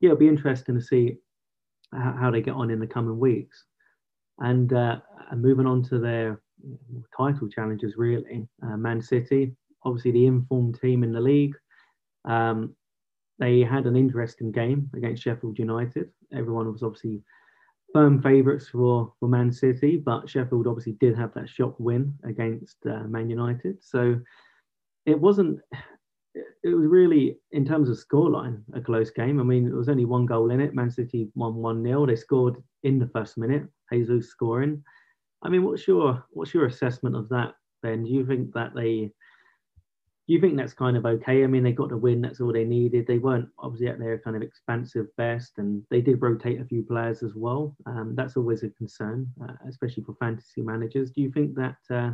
yeah, 0.00 0.08
it'll 0.08 0.18
be 0.18 0.28
interesting 0.28 0.74
to 0.74 0.80
see 0.80 1.16
how, 1.92 2.30
they 2.30 2.42
get 2.42 2.54
on 2.54 2.70
in 2.70 2.80
the 2.80 2.86
coming 2.86 3.18
weeks. 3.18 3.64
And, 4.38 4.72
uh, 4.72 5.00
and 5.30 5.42
moving 5.42 5.66
on 5.66 5.82
to 5.84 5.98
their 5.98 6.40
title 7.16 7.48
challenges, 7.48 7.94
really, 7.96 8.46
uh, 8.62 8.76
Man 8.76 9.00
City, 9.00 9.54
obviously 9.84 10.12
the 10.12 10.26
informed 10.26 10.80
team 10.80 11.02
in 11.02 11.12
the 11.12 11.20
league. 11.20 11.54
Um, 12.24 12.74
they 13.38 13.60
had 13.60 13.86
an 13.86 13.96
interesting 13.96 14.52
game 14.52 14.90
against 14.94 15.22
Sheffield 15.22 15.58
United. 15.58 16.10
Everyone 16.32 16.70
was 16.70 16.82
obviously 16.82 17.22
firm 17.98 18.22
favourites 18.22 18.68
for, 18.68 19.12
for 19.18 19.28
Man 19.28 19.50
City, 19.50 19.96
but 19.96 20.30
Sheffield 20.30 20.68
obviously 20.68 20.92
did 21.00 21.18
have 21.18 21.34
that 21.34 21.48
shock 21.48 21.74
win 21.80 22.14
against 22.22 22.76
uh, 22.86 23.02
Man 23.08 23.28
United. 23.28 23.82
So 23.82 24.20
it 25.04 25.20
wasn't, 25.20 25.58
it 26.62 26.68
was 26.68 26.86
really, 26.86 27.38
in 27.50 27.64
terms 27.66 27.88
of 27.90 27.98
scoreline, 27.98 28.62
a 28.72 28.80
close 28.80 29.10
game. 29.10 29.40
I 29.40 29.42
mean, 29.42 29.64
there 29.64 29.76
was 29.76 29.88
only 29.88 30.04
one 30.04 30.26
goal 30.26 30.52
in 30.52 30.60
it. 30.60 30.76
Man 30.76 30.92
City 30.92 31.28
won 31.34 31.56
1 31.56 31.82
0. 31.82 32.06
They 32.06 32.14
scored 32.14 32.62
in 32.84 33.00
the 33.00 33.08
first 33.08 33.36
minute, 33.36 33.64
Jesus 33.92 34.28
scoring. 34.28 34.80
I 35.42 35.48
mean, 35.48 35.64
what's 35.64 35.88
your 35.88 36.24
what's 36.30 36.54
your 36.54 36.66
assessment 36.66 37.16
of 37.16 37.28
that, 37.30 37.54
Ben? 37.82 38.04
Do 38.04 38.10
you 38.10 38.24
think 38.24 38.52
that 38.54 38.76
they 38.76 39.10
do 40.28 40.34
you 40.34 40.42
think 40.42 40.58
that's 40.58 40.74
kind 40.74 40.94
of 40.94 41.06
okay? 41.06 41.42
I 41.42 41.46
mean, 41.46 41.62
they 41.62 41.72
got 41.72 41.88
the 41.88 41.96
win, 41.96 42.20
that's 42.20 42.38
all 42.38 42.52
they 42.52 42.64
needed. 42.64 43.06
They 43.06 43.16
weren't 43.16 43.48
obviously 43.58 43.88
at 43.88 43.98
their 43.98 44.18
kind 44.18 44.36
of 44.36 44.42
expansive 44.42 45.06
best, 45.16 45.52
and 45.56 45.82
they 45.90 46.02
did 46.02 46.20
rotate 46.20 46.60
a 46.60 46.66
few 46.66 46.82
players 46.82 47.22
as 47.22 47.34
well. 47.34 47.74
Um, 47.86 48.12
that's 48.14 48.36
always 48.36 48.62
a 48.62 48.68
concern, 48.68 49.26
uh, 49.42 49.54
especially 49.66 50.02
for 50.02 50.14
fantasy 50.20 50.60
managers. 50.60 51.12
Do 51.12 51.22
you 51.22 51.32
think 51.32 51.54
that 51.54 51.78
uh, 51.90 52.10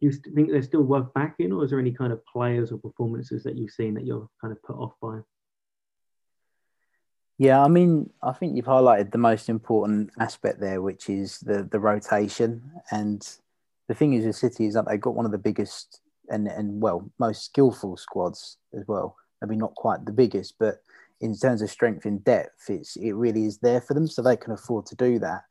you 0.00 0.10
think 0.10 0.50
they're 0.50 0.62
still 0.62 0.82
worth 0.82 1.14
backing, 1.14 1.52
or 1.52 1.62
is 1.62 1.70
there 1.70 1.78
any 1.78 1.92
kind 1.92 2.12
of 2.12 2.26
players 2.26 2.72
or 2.72 2.78
performances 2.78 3.44
that 3.44 3.56
you've 3.56 3.70
seen 3.70 3.94
that 3.94 4.04
you're 4.04 4.28
kind 4.40 4.50
of 4.50 4.60
put 4.64 4.74
off 4.74 4.94
by? 5.00 5.20
Yeah, 7.38 7.62
I 7.62 7.68
mean, 7.68 8.10
I 8.20 8.32
think 8.32 8.56
you've 8.56 8.64
highlighted 8.64 9.12
the 9.12 9.18
most 9.18 9.48
important 9.48 10.10
aspect 10.18 10.58
there, 10.58 10.82
which 10.82 11.08
is 11.08 11.38
the 11.38 11.62
the 11.62 11.78
rotation. 11.78 12.68
And 12.90 13.24
the 13.86 13.94
thing 13.94 14.14
is, 14.14 14.26
with 14.26 14.34
City 14.34 14.66
is 14.66 14.74
that 14.74 14.88
they've 14.88 15.00
got 15.00 15.14
one 15.14 15.26
of 15.26 15.30
the 15.30 15.38
biggest 15.38 16.00
and 16.30 16.48
and 16.48 16.80
well, 16.80 17.10
most 17.18 17.44
skillful 17.44 17.96
squads 17.96 18.58
as 18.74 18.84
well. 18.86 19.16
I 19.42 19.46
mean, 19.46 19.58
not 19.58 19.74
quite 19.74 20.04
the 20.04 20.12
biggest, 20.12 20.54
but 20.58 20.82
in 21.20 21.36
terms 21.36 21.62
of 21.62 21.70
strength 21.70 22.04
and 22.04 22.22
depth, 22.24 22.68
it's 22.68 22.96
it 22.96 23.12
really 23.12 23.46
is 23.46 23.58
there 23.58 23.80
for 23.80 23.94
them, 23.94 24.06
so 24.06 24.22
they 24.22 24.36
can 24.36 24.52
afford 24.52 24.86
to 24.86 24.96
do 24.96 25.18
that. 25.20 25.44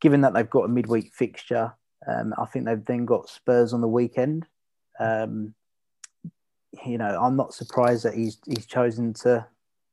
Given 0.00 0.20
that 0.22 0.34
they've 0.34 0.48
got 0.48 0.64
a 0.64 0.68
midweek 0.68 1.12
fixture, 1.12 1.72
um, 2.06 2.34
I 2.38 2.46
think 2.46 2.64
they've 2.64 2.84
then 2.84 3.04
got 3.04 3.28
Spurs 3.28 3.72
on 3.72 3.80
the 3.80 3.88
weekend. 3.88 4.46
Um, 5.00 5.54
you 6.84 6.98
know, 6.98 7.18
I'm 7.20 7.36
not 7.36 7.54
surprised 7.54 8.04
that 8.04 8.14
he's 8.14 8.38
he's 8.46 8.66
chosen 8.66 9.12
to 9.14 9.46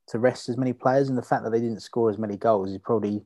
to 0.08 0.20
rest 0.20 0.50
as 0.50 0.58
many 0.58 0.74
players, 0.74 1.10
and 1.10 1.18
the 1.18 1.24
fact 1.24 1.44
that 1.44 1.52
they 1.52 1.62
didn't 1.62 1.82
score 1.82 2.10
as 2.10 2.18
many 2.18 2.38
goals 2.38 2.72
is 2.72 2.78
probably 2.78 3.24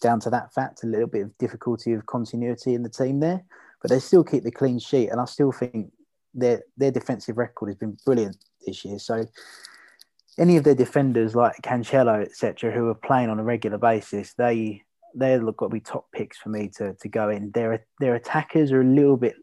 down 0.00 0.20
to 0.20 0.30
that 0.30 0.52
fact. 0.52 0.84
A 0.84 0.86
little 0.86 1.06
bit 1.06 1.22
of 1.22 1.38
difficulty 1.38 1.92
of 1.92 2.06
continuity 2.06 2.74
in 2.74 2.82
the 2.82 2.88
team 2.88 3.20
there, 3.20 3.44
but 3.82 3.90
they 3.90 3.98
still 3.98 4.24
keep 4.24 4.44
the 4.44 4.50
clean 4.50 4.78
sheet, 4.78 5.08
and 5.08 5.20
I 5.20 5.24
still 5.26 5.52
think 5.52 5.92
their 6.34 6.62
their 6.76 6.90
defensive 6.90 7.38
record 7.38 7.68
has 7.68 7.76
been 7.76 7.96
brilliant 8.04 8.36
this 8.66 8.84
year. 8.84 8.98
So 8.98 9.24
any 10.38 10.56
of 10.56 10.64
their 10.64 10.74
defenders 10.74 11.34
like 11.34 11.54
Cancelo, 11.62 12.22
etc., 12.22 12.72
who 12.72 12.88
are 12.88 12.94
playing 12.94 13.30
on 13.30 13.38
a 13.38 13.44
regular 13.44 13.78
basis, 13.78 14.34
they 14.34 14.82
they've 15.14 15.44
got 15.56 15.66
to 15.66 15.72
be 15.72 15.80
top 15.80 16.06
picks 16.12 16.38
for 16.38 16.48
me 16.48 16.70
to 16.76 16.94
to 16.94 17.08
go 17.08 17.30
in. 17.30 17.50
Their 17.52 17.86
their 18.00 18.14
attackers 18.14 18.72
are 18.72 18.80
a 18.80 18.84
little 18.84 19.16
bit 19.16 19.36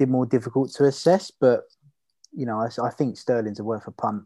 more 0.00 0.26
difficult 0.26 0.72
to 0.72 0.84
assess, 0.84 1.30
but 1.30 1.64
you 2.32 2.46
know 2.46 2.58
I, 2.58 2.68
I 2.86 2.90
think 2.90 3.16
Sterling's 3.16 3.60
a 3.60 3.64
worth 3.64 3.86
a 3.86 3.90
punt. 3.90 4.24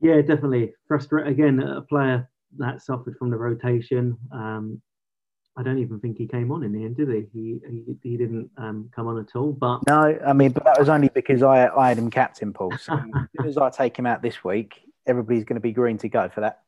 Yeah, 0.00 0.20
definitely. 0.22 0.72
Frustrate 0.88 1.26
again. 1.26 1.60
A 1.60 1.82
player 1.82 2.30
that 2.58 2.82
suffered 2.82 3.16
from 3.18 3.30
the 3.30 3.36
rotation. 3.36 4.16
Um, 4.32 4.80
I 5.60 5.62
don't 5.62 5.78
even 5.78 6.00
think 6.00 6.16
he 6.16 6.26
came 6.26 6.50
on 6.50 6.62
in 6.62 6.72
the 6.72 6.84
end, 6.84 6.96
did 6.96 7.10
he? 7.10 7.26
He 7.34 7.60
he, 7.68 7.96
he 8.02 8.16
didn't 8.16 8.50
um, 8.56 8.88
come 8.96 9.06
on 9.06 9.18
at 9.18 9.36
all. 9.36 9.52
But 9.52 9.86
no, 9.86 10.18
I 10.26 10.32
mean, 10.32 10.52
but 10.52 10.64
that 10.64 10.78
was 10.78 10.88
only 10.88 11.10
because 11.14 11.42
I 11.42 11.66
I 11.66 11.88
had 11.88 11.98
him 11.98 12.10
captain, 12.10 12.54
Paul. 12.54 12.72
So 12.78 12.94
as 13.14 13.26
soon 13.36 13.46
as 13.46 13.58
I 13.58 13.68
take 13.68 13.98
him 13.98 14.06
out 14.06 14.22
this 14.22 14.42
week, 14.42 14.80
everybody's 15.06 15.44
going 15.44 15.56
to 15.56 15.60
be 15.60 15.72
green 15.72 15.98
to 15.98 16.08
go 16.08 16.30
for 16.30 16.40
that. 16.40 16.60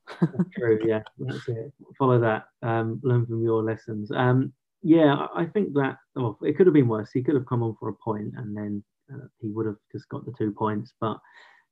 true, 0.54 0.78
yeah, 0.84 1.00
that's 1.18 1.48
it. 1.48 1.72
Follow 1.98 2.20
that. 2.20 2.44
Um, 2.60 3.00
learn 3.02 3.24
from 3.24 3.42
your 3.42 3.62
lessons. 3.62 4.12
Um, 4.14 4.52
yeah, 4.82 5.26
I 5.34 5.46
think 5.46 5.72
that. 5.72 5.96
Well, 6.14 6.38
it 6.42 6.58
could 6.58 6.66
have 6.66 6.74
been 6.74 6.88
worse. 6.88 7.10
He 7.12 7.22
could 7.22 7.34
have 7.34 7.46
come 7.46 7.62
on 7.62 7.74
for 7.80 7.88
a 7.88 7.94
point, 7.94 8.34
and 8.36 8.54
then 8.54 8.84
uh, 9.10 9.26
he 9.40 9.48
would 9.48 9.64
have 9.64 9.78
just 9.90 10.06
got 10.10 10.26
the 10.26 10.32
two 10.36 10.52
points. 10.52 10.92
But 11.00 11.18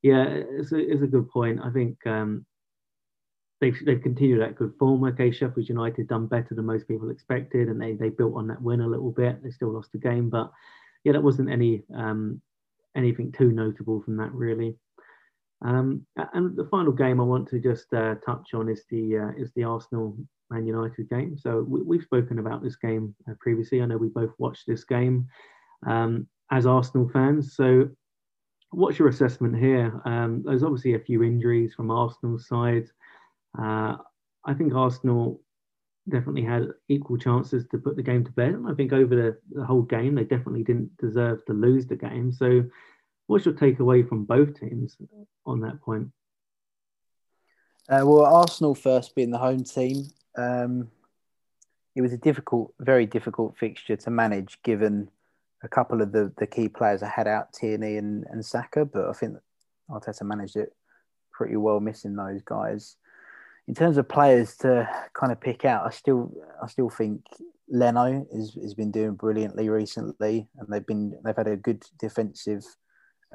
yeah, 0.01 0.25
it's 0.27 0.73
a, 0.73 0.79
it's 0.79 1.03
a 1.03 1.07
good 1.07 1.29
point. 1.29 1.61
I 1.63 1.69
think 1.69 1.99
um, 2.07 2.47
they've 3.61 3.77
they've 3.85 4.03
continued 4.03 4.41
that 4.41 4.57
good 4.57 4.73
form. 4.79 5.05
Okay, 5.05 5.31
Sheffield 5.31 5.69
United 5.69 6.09
done 6.09 6.27
better 6.27 6.55
than 6.55 6.67
most 6.67 6.89
people 6.89 7.11
expected, 7.11 7.69
and 7.69 7.81
they 7.81 7.95
they 7.95 8.09
built 8.09 8.37
on 8.37 8.47
that 8.49 8.63
win 8.63 8.81
a 8.81 8.87
little 8.87 9.11
bit. 9.11 9.43
They 9.43 9.51
still 9.51 9.73
lost 9.73 9.93
the 9.93 9.99
game, 9.99 10.31
but 10.31 10.51
yeah, 11.05 11.13
that 11.13 11.23
wasn't 11.23 11.51
any 11.51 11.83
um, 11.95 12.41
anything 12.97 13.33
too 13.33 13.53
notable 13.53 14.03
from 14.03 14.17
that 14.17 14.33
really. 14.33 14.77
Um, 15.63 16.07
and 16.33 16.57
the 16.57 16.69
final 16.71 16.93
game 16.93 17.21
I 17.21 17.25
want 17.25 17.49
to 17.49 17.61
just 17.61 17.93
uh, 17.93 18.15
touch 18.25 18.55
on 18.55 18.69
is 18.69 18.85
the 18.91 19.19
uh, 19.19 19.43
is 19.43 19.53
the 19.55 19.65
Arsenal 19.65 20.17
Man 20.51 20.67
United 20.67 21.09
game. 21.09 21.37
So 21.37 21.65
we, 21.69 21.99
have 21.99 22.05
spoken 22.05 22.39
about 22.39 22.63
this 22.63 22.77
game 22.77 23.15
uh, 23.29 23.35
previously. 23.41 23.83
I 23.83 23.87
know 23.87 23.99
we 23.99 24.09
both 24.09 24.33
watched 24.39 24.67
this 24.67 24.85
game 24.85 25.29
um, 25.87 26.27
as 26.51 26.67
Arsenal 26.67 27.11
fans. 27.13 27.55
So 27.57 27.91
what's 28.71 28.99
your 28.99 29.09
assessment 29.09 29.59
here? 29.59 30.01
Um, 30.07 30.43
there's 30.45 30.63
obviously 30.63 30.95
a 30.95 31.01
few 31.01 31.23
injuries 31.23 31.75
from 31.75 31.91
Arsenal's 31.91 32.49
side. 32.49 32.87
Uh, 33.59 33.97
I 34.45 34.55
think 34.55 34.75
Arsenal 34.75 35.41
definitely 36.09 36.45
had 36.45 36.69
equal 36.89 37.19
chances 37.19 37.67
to 37.71 37.79
put 37.79 37.97
the 37.97 38.03
game 38.03 38.25
to 38.25 38.33
bed. 38.33 38.55
And 38.55 38.67
I 38.67 38.75
think 38.75 38.93
over 38.93 39.15
the, 39.15 39.37
the 39.53 39.65
whole 39.65 39.83
game, 39.83 40.15
they 40.15 40.25
definitely 40.25 40.65
didn't 40.65 40.97
deserve 40.97 41.45
to 41.47 41.53
lose 41.53 41.87
the 41.87 41.97
game. 41.97 42.33
So 42.33 42.65
What's 43.31 43.45
your 43.45 43.55
takeaway 43.55 44.09
from 44.09 44.25
both 44.25 44.59
teams 44.59 44.97
on 45.47 45.61
that 45.61 45.81
point? 45.83 46.09
Uh, 47.89 48.03
well, 48.05 48.25
Arsenal 48.25 48.75
first 48.75 49.15
being 49.15 49.31
the 49.31 49.39
home 49.39 49.63
team, 49.63 50.11
um, 50.37 50.89
it 51.95 52.03
was 52.03 52.13
a 52.13 52.19
difficult, 52.19 52.75
very 52.81 53.07
difficult 53.07 53.57
fixture 53.57 53.95
to 53.95 54.11
manage 54.11 54.61
given 54.65 55.09
a 55.63 55.69
couple 55.69 56.03
of 56.03 56.11
the, 56.11 56.33
the 56.39 56.47
key 56.49 56.69
players 56.69 57.05
I 57.05 57.09
had 57.09 57.29
out, 57.29 57.53
Tierney 57.53 57.99
and, 57.99 58.25
and 58.33 58.45
Saka, 58.45 58.85
but 58.85 59.09
I 59.09 59.13
think 59.13 59.37
Arteta 59.89 60.23
managed 60.25 60.57
it 60.57 60.75
pretty 61.31 61.55
well, 61.55 61.79
missing 61.79 62.17
those 62.17 62.43
guys. 62.43 62.97
In 63.71 63.75
terms 63.77 63.99
of 63.99 64.09
players 64.09 64.57
to 64.59 64.89
kind 65.15 65.31
of 65.31 65.41
pick 65.41 65.65
out, 65.65 65.87
I 65.87 65.91
still 65.91 66.33
I 66.61 66.67
still 66.67 66.91
think 66.91 67.23
Leno 67.69 68.27
is, 68.33 68.59
has 68.61 68.75
been 68.75 68.91
doing 68.91 69.15
brilliantly 69.15 69.69
recently, 69.69 70.49
and 70.59 70.67
they've 70.69 70.87
been 70.87 71.17
they've 71.25 71.37
had 71.37 71.47
a 71.47 71.57
good 71.57 71.83
defensive 71.99 72.65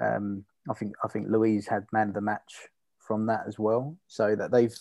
um, 0.02 0.44
I 0.70 0.74
think 0.74 0.96
I 1.04 1.08
think 1.08 1.28
Luiz 1.30 1.68
had 1.68 1.86
man 1.92 2.10
of 2.10 2.16
the 2.16 2.22
match 2.22 2.68
from 3.00 3.28
that 3.28 3.44
as 3.48 3.60
well. 3.60 3.98
So 4.08 4.36
that 4.36 4.52
they've 4.52 4.76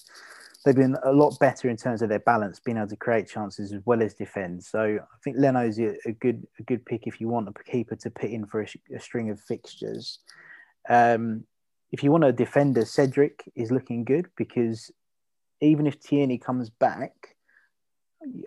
they've 0.65 0.75
been 0.75 0.97
a 1.05 1.13
lot 1.13 1.39
better 1.39 1.69
in 1.69 1.77
terms 1.77 2.03
of 2.03 2.09
their 2.09 2.21
balance, 2.21 2.61
being 2.61 2.79
able 2.79 2.89
to 2.89 2.97
create 2.97 3.29
chances 3.29 3.73
as 3.73 3.83
well 3.85 4.03
as 4.03 4.15
defend. 4.15 4.65
So 4.65 4.81
I 4.81 5.17
think 5.23 5.37
Leno's 5.39 5.79
a, 5.79 5.95
a 6.07 6.13
good 6.13 6.47
a 6.59 6.63
good 6.63 6.85
pick 6.87 7.07
if 7.07 7.21
you 7.21 7.29
want 7.29 7.49
a 7.49 7.71
keeper 7.71 7.97
to 7.97 8.11
put 8.11 8.31
in 8.31 8.47
for 8.47 8.63
a, 8.63 8.67
a 8.97 9.01
string 9.01 9.31
of 9.31 9.41
fixtures. 9.41 10.19
Um, 10.89 11.45
if 11.93 12.03
you 12.03 12.11
want 12.11 12.25
a 12.25 12.33
defender, 12.33 12.85
Cedric 12.85 13.45
is 13.55 13.71
looking 13.71 14.05
good 14.05 14.27
because 14.37 14.91
even 15.65 15.87
if 15.87 16.01
Tierney 16.01 16.39
comes 16.39 16.71
back, 16.71 17.37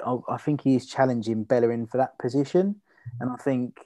I, 0.05 0.17
I 0.29 0.37
think 0.37 0.61
he 0.61 0.75
is 0.75 0.85
challenging 0.85 1.43
Bellerin 1.43 1.87
for 1.87 1.97
that 1.97 2.17
position, 2.19 2.75
and 3.19 3.29
I 3.29 3.35
think 3.35 3.79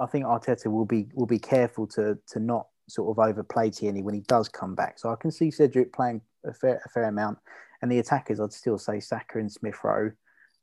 I 0.00 0.06
think 0.06 0.24
Arteta 0.24 0.66
will 0.66 0.84
be 0.84 1.08
will 1.14 1.26
be 1.26 1.38
careful 1.38 1.86
to 1.88 2.18
to 2.28 2.40
not 2.40 2.66
sort 2.88 3.16
of 3.16 3.24
overplay 3.24 3.70
Tierney 3.70 4.02
when 4.02 4.14
he 4.14 4.20
does 4.20 4.48
come 4.48 4.74
back. 4.74 4.98
So 4.98 5.10
I 5.10 5.16
can 5.16 5.30
see 5.30 5.50
Cedric 5.50 5.92
playing 5.92 6.20
a 6.44 6.52
fair, 6.52 6.82
a 6.84 6.88
fair 6.88 7.04
amount. 7.04 7.38
And 7.82 7.90
the 7.90 7.98
attackers, 7.98 8.40
I'd 8.40 8.52
still 8.52 8.78
say 8.78 9.00
Saka 9.00 9.38
and 9.38 9.50
Smith 9.50 9.82
Rowe, 9.82 10.10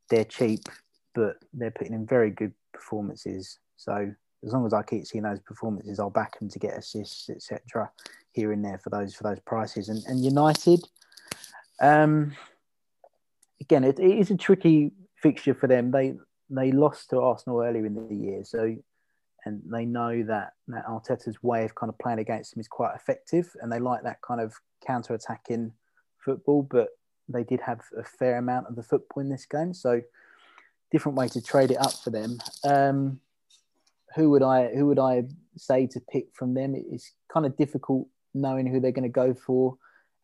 they're 0.08 0.24
cheap, 0.24 0.68
but 1.14 1.36
they're 1.52 1.70
putting 1.70 1.94
in 1.94 2.06
very 2.06 2.30
good 2.30 2.52
performances. 2.72 3.58
So 3.76 4.12
as 4.44 4.52
long 4.52 4.66
as 4.66 4.72
I 4.72 4.82
keep 4.82 5.06
seeing 5.06 5.24
those 5.24 5.40
performances, 5.40 5.98
I'll 5.98 6.10
back 6.10 6.38
them 6.38 6.48
to 6.48 6.58
get 6.58 6.78
assists, 6.78 7.28
etc. 7.28 7.90
Here 8.32 8.52
and 8.52 8.64
there 8.64 8.78
for 8.78 8.90
those 8.90 9.14
for 9.14 9.24
those 9.24 9.40
prices. 9.40 9.88
And, 9.88 10.04
and 10.06 10.24
United, 10.24 10.80
um, 11.80 12.32
again, 13.60 13.84
it, 13.84 13.98
it 13.98 14.18
is 14.18 14.30
a 14.30 14.36
tricky 14.36 14.92
fixture 15.16 15.54
for 15.54 15.66
them. 15.66 15.90
They 15.90 16.14
they 16.50 16.72
lost 16.72 17.10
to 17.10 17.20
Arsenal 17.20 17.60
earlier 17.60 17.86
in 17.86 17.94
the 17.94 18.14
year, 18.14 18.44
so 18.44 18.76
and 19.44 19.62
they 19.64 19.84
know 19.84 20.22
that 20.24 20.52
that 20.68 20.86
Arteta's 20.86 21.42
way 21.42 21.64
of 21.64 21.74
kind 21.74 21.90
of 21.90 21.98
playing 21.98 22.18
against 22.18 22.54
them 22.54 22.60
is 22.60 22.68
quite 22.68 22.94
effective, 22.94 23.54
and 23.60 23.70
they 23.70 23.78
like 23.78 24.02
that 24.02 24.20
kind 24.22 24.40
of 24.40 24.54
counter-attacking 24.86 25.72
football. 26.18 26.62
But 26.62 26.88
they 27.28 27.44
did 27.44 27.60
have 27.60 27.80
a 27.96 28.04
fair 28.04 28.38
amount 28.38 28.66
of 28.68 28.76
the 28.76 28.82
football 28.82 29.20
in 29.20 29.28
this 29.28 29.46
game, 29.46 29.74
so 29.74 30.00
different 30.90 31.18
way 31.18 31.28
to 31.28 31.42
trade 31.42 31.70
it 31.70 31.80
up 31.80 31.92
for 31.92 32.10
them. 32.10 32.38
Um, 32.64 33.20
who 34.14 34.30
would 34.30 34.42
I 34.42 34.68
who 34.74 34.86
would 34.86 34.98
I 34.98 35.24
say 35.56 35.86
to 35.88 36.00
pick 36.00 36.28
from 36.32 36.54
them? 36.54 36.74
It's 36.74 37.12
kind 37.32 37.44
of 37.46 37.56
difficult 37.56 38.08
knowing 38.34 38.66
who 38.66 38.80
they're 38.80 38.92
going 38.92 39.02
to 39.02 39.08
go 39.08 39.34
for 39.34 39.76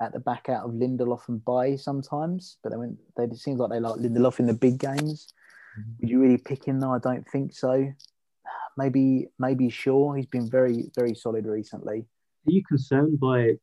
at 0.05 0.13
the 0.13 0.21
back 0.21 0.49
out 0.49 0.65
of 0.65 0.73
Lindelof 0.73 1.29
and 1.29 1.45
Bailly 1.45 1.77
sometimes, 1.77 2.59
but 2.63 2.71
they 2.71 2.79
went. 2.79 2.99
They, 3.17 3.25
it 3.25 3.37
seems 3.37 3.59
like 3.59 3.71
they 3.71 3.81
like 3.81 4.01
Lindelof 4.01 4.41
in 4.41 4.47
the 4.47 4.55
big 4.55 4.79
games. 4.79 5.33
Mm-hmm. 5.79 5.91
Would 6.01 6.11
you 6.11 6.21
really 6.21 6.39
pick 6.39 6.65
him? 6.65 6.81
though? 6.81 6.93
I 6.93 6.99
don't 6.99 7.27
think 7.29 7.53
so. 7.53 7.93
Maybe, 8.77 9.29
maybe 9.39 9.71
Shaw. 9.71 10.15
He's 10.15 10.27
been 10.27 10.51
very, 10.51 10.91
very 10.97 11.15
solid 11.15 11.47
recently. 11.47 12.07
Are 12.47 12.53
you 12.53 12.63
concerned 12.65 13.21
by? 13.21 13.55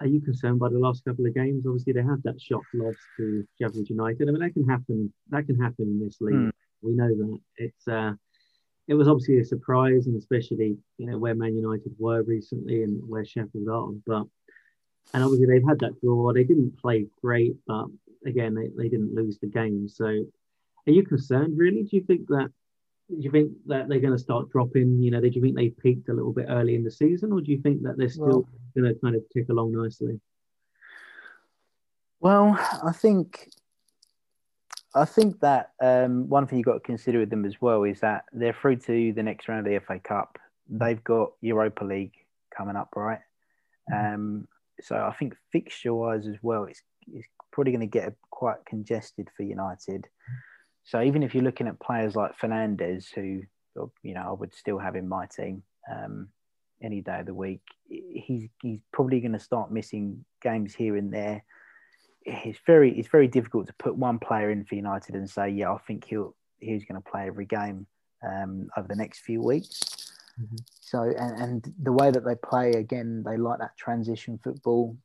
Are 0.00 0.06
you 0.06 0.20
concerned 0.20 0.60
by 0.60 0.68
the 0.68 0.78
last 0.78 1.04
couple 1.04 1.26
of 1.26 1.34
games? 1.34 1.66
Obviously, 1.66 1.92
they 1.92 2.02
had 2.02 2.22
that 2.22 2.40
shot 2.40 2.62
loss 2.74 2.94
to 3.16 3.44
Sheffield 3.60 3.90
United. 3.90 4.28
I 4.28 4.32
mean, 4.32 4.40
that 4.40 4.54
can 4.54 4.68
happen. 4.68 5.12
That 5.30 5.46
can 5.46 5.60
happen 5.60 5.86
in 5.86 6.00
this 6.04 6.20
league. 6.20 6.36
Mm. 6.36 6.52
We 6.82 6.92
know 6.92 7.08
that. 7.08 7.38
It's. 7.56 7.88
Uh, 7.88 8.12
it 8.86 8.94
was 8.94 9.08
obviously 9.08 9.38
a 9.38 9.44
surprise, 9.44 10.06
and 10.06 10.16
especially 10.16 10.76
you 10.98 11.06
know 11.06 11.18
where 11.18 11.34
Man 11.34 11.56
United 11.56 11.92
were 11.98 12.22
recently 12.22 12.82
and 12.82 13.00
where 13.08 13.24
Sheffield 13.24 13.68
are. 13.68 13.88
But 14.06 14.26
and 15.12 15.22
obviously 15.22 15.46
they've 15.46 15.68
had 15.68 15.78
that 15.80 16.00
draw. 16.00 16.32
They 16.32 16.44
didn't 16.44 16.80
play 16.80 17.06
great, 17.20 17.56
but 17.66 17.86
again 18.26 18.54
they, 18.54 18.68
they 18.76 18.88
didn't 18.88 19.14
lose 19.14 19.38
the 19.38 19.46
game. 19.46 19.88
So 19.88 20.06
are 20.06 20.92
you 20.92 21.04
concerned 21.04 21.58
really? 21.58 21.82
Do 21.82 21.96
you 21.96 22.02
think 22.02 22.26
that 22.28 22.50
do 23.10 23.16
you 23.20 23.30
think 23.30 23.52
that 23.66 23.88
they're 23.88 24.00
going 24.00 24.16
to 24.16 24.18
start 24.18 24.50
dropping? 24.50 25.00
You 25.02 25.10
know, 25.10 25.20
do 25.20 25.28
you 25.28 25.42
think 25.42 25.56
they 25.56 25.68
peaked 25.68 26.08
a 26.08 26.14
little 26.14 26.32
bit 26.32 26.46
early 26.48 26.74
in 26.74 26.84
the 26.84 26.90
season, 26.90 27.32
or 27.32 27.40
do 27.42 27.50
you 27.50 27.60
think 27.60 27.82
that 27.82 27.98
they're 27.98 28.08
still 28.08 28.26
well, 28.26 28.48
going 28.74 28.94
to 28.94 28.98
kind 29.00 29.14
of 29.14 29.22
tick 29.32 29.48
along 29.50 29.72
nicely? 29.72 30.20
Well, 32.20 32.58
I 32.82 32.92
think 32.92 33.50
I 34.94 35.04
think 35.04 35.40
that 35.40 35.72
um, 35.82 36.28
one 36.28 36.46
thing 36.46 36.58
you've 36.58 36.66
got 36.66 36.74
to 36.74 36.80
consider 36.80 37.18
with 37.18 37.30
them 37.30 37.44
as 37.44 37.60
well 37.60 37.82
is 37.82 38.00
that 38.00 38.24
they're 38.32 38.54
through 38.54 38.76
to 38.76 39.12
the 39.12 39.22
next 39.22 39.48
round 39.48 39.66
of 39.66 39.72
the 39.72 39.80
FA 39.80 39.98
Cup. 39.98 40.38
They've 40.68 41.02
got 41.04 41.32
Europa 41.40 41.84
League 41.84 42.14
coming 42.56 42.76
up, 42.76 42.90
right? 42.96 43.18
Mm-hmm. 43.92 44.14
Um, 44.14 44.48
so 44.80 44.96
I 44.96 45.12
think 45.14 45.34
fixture 45.52 45.94
wise 45.94 46.26
as 46.26 46.36
well, 46.42 46.64
it's, 46.64 46.82
it's 47.12 47.26
probably 47.52 47.72
going 47.72 47.88
to 47.88 47.98
get 47.98 48.14
quite 48.30 48.64
congested 48.66 49.28
for 49.36 49.42
United. 49.42 50.06
So 50.84 51.00
even 51.02 51.22
if 51.22 51.34
you're 51.34 51.44
looking 51.44 51.68
at 51.68 51.80
players 51.80 52.14
like 52.16 52.38
Fernandes, 52.38 53.06
who 53.14 53.42
you 54.02 54.14
know 54.14 54.28
I 54.28 54.32
would 54.32 54.54
still 54.54 54.78
have 54.78 54.96
in 54.96 55.08
my 55.08 55.26
team 55.26 55.62
um, 55.90 56.28
any 56.82 57.00
day 57.00 57.20
of 57.20 57.26
the 57.26 57.34
week, 57.34 57.62
he's 57.88 58.48
he's 58.60 58.80
probably 58.92 59.20
going 59.20 59.32
to 59.32 59.38
start 59.38 59.72
missing 59.72 60.24
games 60.42 60.74
here 60.74 60.96
and 60.96 61.12
there. 61.12 61.44
It's 62.22 62.58
very 62.66 62.98
it's 62.98 63.08
very 63.08 63.28
difficult 63.28 63.66
to 63.68 63.74
put 63.74 63.96
one 63.96 64.18
player 64.18 64.50
in 64.50 64.64
for 64.64 64.74
United 64.74 65.14
and 65.14 65.28
say, 65.28 65.48
yeah, 65.50 65.72
I 65.72 65.78
think 65.78 66.04
he'll 66.04 66.34
he's 66.60 66.84
going 66.84 67.00
to 67.00 67.10
play 67.10 67.26
every 67.26 67.46
game 67.46 67.86
um, 68.22 68.68
over 68.76 68.88
the 68.88 68.96
next 68.96 69.20
few 69.20 69.42
weeks. 69.42 70.03
Mm-hmm. 70.40 70.56
So, 70.80 71.02
and, 71.02 71.40
and 71.40 71.74
the 71.82 71.92
way 71.92 72.10
that 72.10 72.24
they 72.24 72.34
play, 72.34 72.72
again, 72.72 73.22
they 73.24 73.36
like 73.36 73.58
that 73.60 73.76
transition 73.76 74.38
football. 74.42 74.96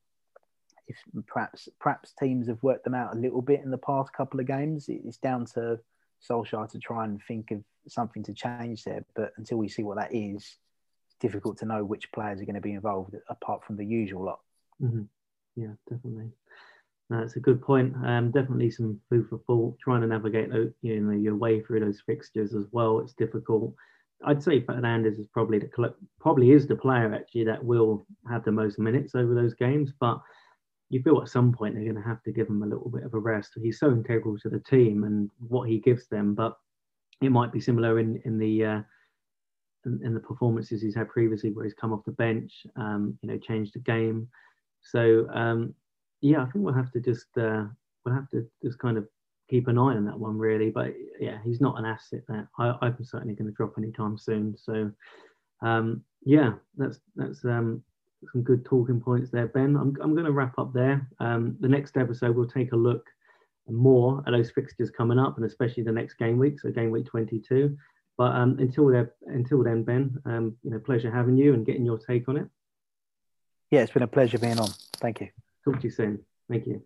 If 0.87 0.97
perhaps 1.27 1.69
perhaps 1.79 2.13
teams 2.19 2.47
have 2.47 2.63
worked 2.63 2.83
them 2.83 2.95
out 2.95 3.15
a 3.15 3.19
little 3.19 3.43
bit 3.43 3.61
in 3.61 3.69
the 3.69 3.77
past 3.77 4.11
couple 4.11 4.39
of 4.39 4.47
games, 4.47 4.89
it's 4.89 5.17
down 5.17 5.45
to 5.53 5.79
Solskjaer 6.27 6.69
to 6.71 6.79
try 6.79 7.05
and 7.05 7.21
think 7.27 7.51
of 7.51 7.63
something 7.87 8.23
to 8.23 8.33
change 8.33 8.83
there. 8.83 9.05
But 9.15 9.33
until 9.37 9.57
we 9.57 9.69
see 9.69 9.83
what 9.83 9.97
that 9.97 10.13
is, 10.15 10.37
it's 10.37 11.15
difficult 11.19 11.59
to 11.59 11.65
know 11.65 11.85
which 11.85 12.11
players 12.11 12.41
are 12.41 12.45
going 12.45 12.55
to 12.55 12.61
be 12.61 12.73
involved 12.73 13.15
apart 13.29 13.63
from 13.63 13.77
the 13.77 13.85
usual 13.85 14.25
lot. 14.25 14.39
Mm-hmm. 14.81 15.03
Yeah, 15.55 15.73
definitely. 15.89 16.31
That's 17.09 17.35
a 17.35 17.39
good 17.39 17.61
point. 17.61 17.95
Um, 18.03 18.31
definitely 18.31 18.71
some 18.71 18.99
food 19.09 19.27
for 19.29 19.39
thought. 19.45 19.77
Trying 19.79 20.01
to 20.01 20.07
navigate, 20.07 20.49
you 20.81 21.01
know, 21.01 21.11
your 21.11 21.35
way 21.35 21.61
through 21.61 21.79
those 21.81 22.01
fixtures 22.05 22.53
as 22.53 22.65
well. 22.71 22.99
It's 22.99 23.13
difficult. 23.13 23.73
I'd 24.25 24.43
say 24.43 24.61
Fernandes 24.61 25.19
is 25.19 25.27
probably 25.27 25.59
the 25.59 25.93
probably 26.19 26.51
is 26.51 26.67
the 26.67 26.75
player 26.75 27.13
actually 27.13 27.45
that 27.45 27.63
will 27.63 28.05
have 28.29 28.43
the 28.43 28.51
most 28.51 28.77
minutes 28.77 29.15
over 29.15 29.33
those 29.33 29.53
games. 29.53 29.93
But 29.99 30.19
you 30.89 31.01
feel 31.01 31.21
at 31.21 31.29
some 31.29 31.53
point 31.53 31.75
they're 31.75 31.83
going 31.83 31.95
to 31.95 32.01
have 32.01 32.23
to 32.23 32.31
give 32.31 32.47
him 32.47 32.63
a 32.63 32.67
little 32.67 32.89
bit 32.89 33.03
of 33.03 33.13
a 33.13 33.19
rest. 33.19 33.51
He's 33.61 33.79
so 33.79 33.91
integral 33.91 34.37
to 34.39 34.49
the 34.49 34.59
team 34.59 35.03
and 35.03 35.29
what 35.47 35.69
he 35.69 35.79
gives 35.79 36.07
them. 36.07 36.35
But 36.35 36.57
it 37.21 37.31
might 37.31 37.51
be 37.51 37.61
similar 37.61 37.99
in 37.99 38.21
in 38.25 38.37
the 38.37 38.65
uh, 38.65 38.81
in, 39.85 40.01
in, 40.03 40.13
the 40.13 40.19
performances 40.19 40.81
he's 40.81 40.95
had 40.95 41.09
previously, 41.09 41.51
where 41.51 41.63
he's 41.63 41.73
come 41.73 41.93
off 41.93 42.03
the 42.05 42.11
bench, 42.11 42.65
um, 42.75 43.17
you 43.21 43.29
know, 43.29 43.37
changed 43.37 43.75
the 43.75 43.79
game. 43.79 44.27
So 44.81 45.27
um, 45.33 45.73
yeah, 46.21 46.41
I 46.41 46.45
think 46.45 46.65
we'll 46.65 46.73
have 46.73 46.91
to 46.91 46.99
just 46.99 47.27
uh, 47.37 47.65
we'll 48.05 48.15
have 48.15 48.29
to 48.31 48.45
just 48.63 48.79
kind 48.79 48.97
of 48.97 49.07
keep 49.49 49.67
an 49.67 49.77
eye 49.77 49.95
on 49.95 50.05
that 50.05 50.19
one 50.19 50.37
really. 50.37 50.69
But 50.69 50.93
yeah, 51.19 51.39
he's 51.43 51.61
not 51.61 51.77
an 51.79 51.85
asset 51.85 52.21
that 52.27 52.47
I, 52.57 52.75
I'm 52.81 53.03
certainly 53.03 53.35
going 53.35 53.49
to 53.49 53.55
drop 53.55 53.73
anytime 53.77 54.17
soon. 54.17 54.55
So 54.57 54.91
um, 55.61 56.03
yeah, 56.23 56.53
that's 56.77 56.99
that's 57.15 57.43
um, 57.45 57.83
some 58.31 58.43
good 58.43 58.65
talking 58.65 59.01
points 59.01 59.31
there, 59.31 59.47
Ben. 59.47 59.75
I'm 59.75 59.95
I'm 60.01 60.13
going 60.13 60.25
to 60.25 60.31
wrap 60.31 60.57
up 60.57 60.73
there. 60.73 61.07
Um, 61.19 61.57
the 61.59 61.67
next 61.67 61.97
episode 61.97 62.35
we'll 62.35 62.47
take 62.47 62.71
a 62.71 62.77
look 62.77 63.05
more 63.67 64.23
at 64.25 64.31
those 64.31 64.51
fixtures 64.51 64.91
coming 64.91 65.19
up, 65.19 65.37
and 65.37 65.45
especially 65.45 65.83
the 65.83 65.91
next 65.91 66.15
game 66.15 66.37
week, 66.37 66.59
so 66.59 66.71
game 66.71 66.91
week 66.91 67.05
22. 67.05 67.77
But 68.17 68.35
um, 68.35 68.57
until 68.59 68.87
then, 68.87 69.09
until 69.27 69.63
then, 69.63 69.83
Ben, 69.83 70.17
um, 70.25 70.57
you 70.63 70.71
know, 70.71 70.79
pleasure 70.79 71.11
having 71.11 71.37
you 71.37 71.53
and 71.53 71.65
getting 71.65 71.85
your 71.85 71.97
take 71.97 72.27
on 72.27 72.37
it. 72.37 72.47
Yeah, 73.71 73.81
it's 73.81 73.93
been 73.93 74.03
a 74.03 74.07
pleasure 74.07 74.39
being 74.39 74.59
on. 74.59 74.69
Thank 74.97 75.21
you. 75.21 75.29
Talk 75.63 75.77
to 75.77 75.83
you 75.83 75.91
soon. 75.91 76.19
Thank 76.49 76.65
you. 76.65 76.83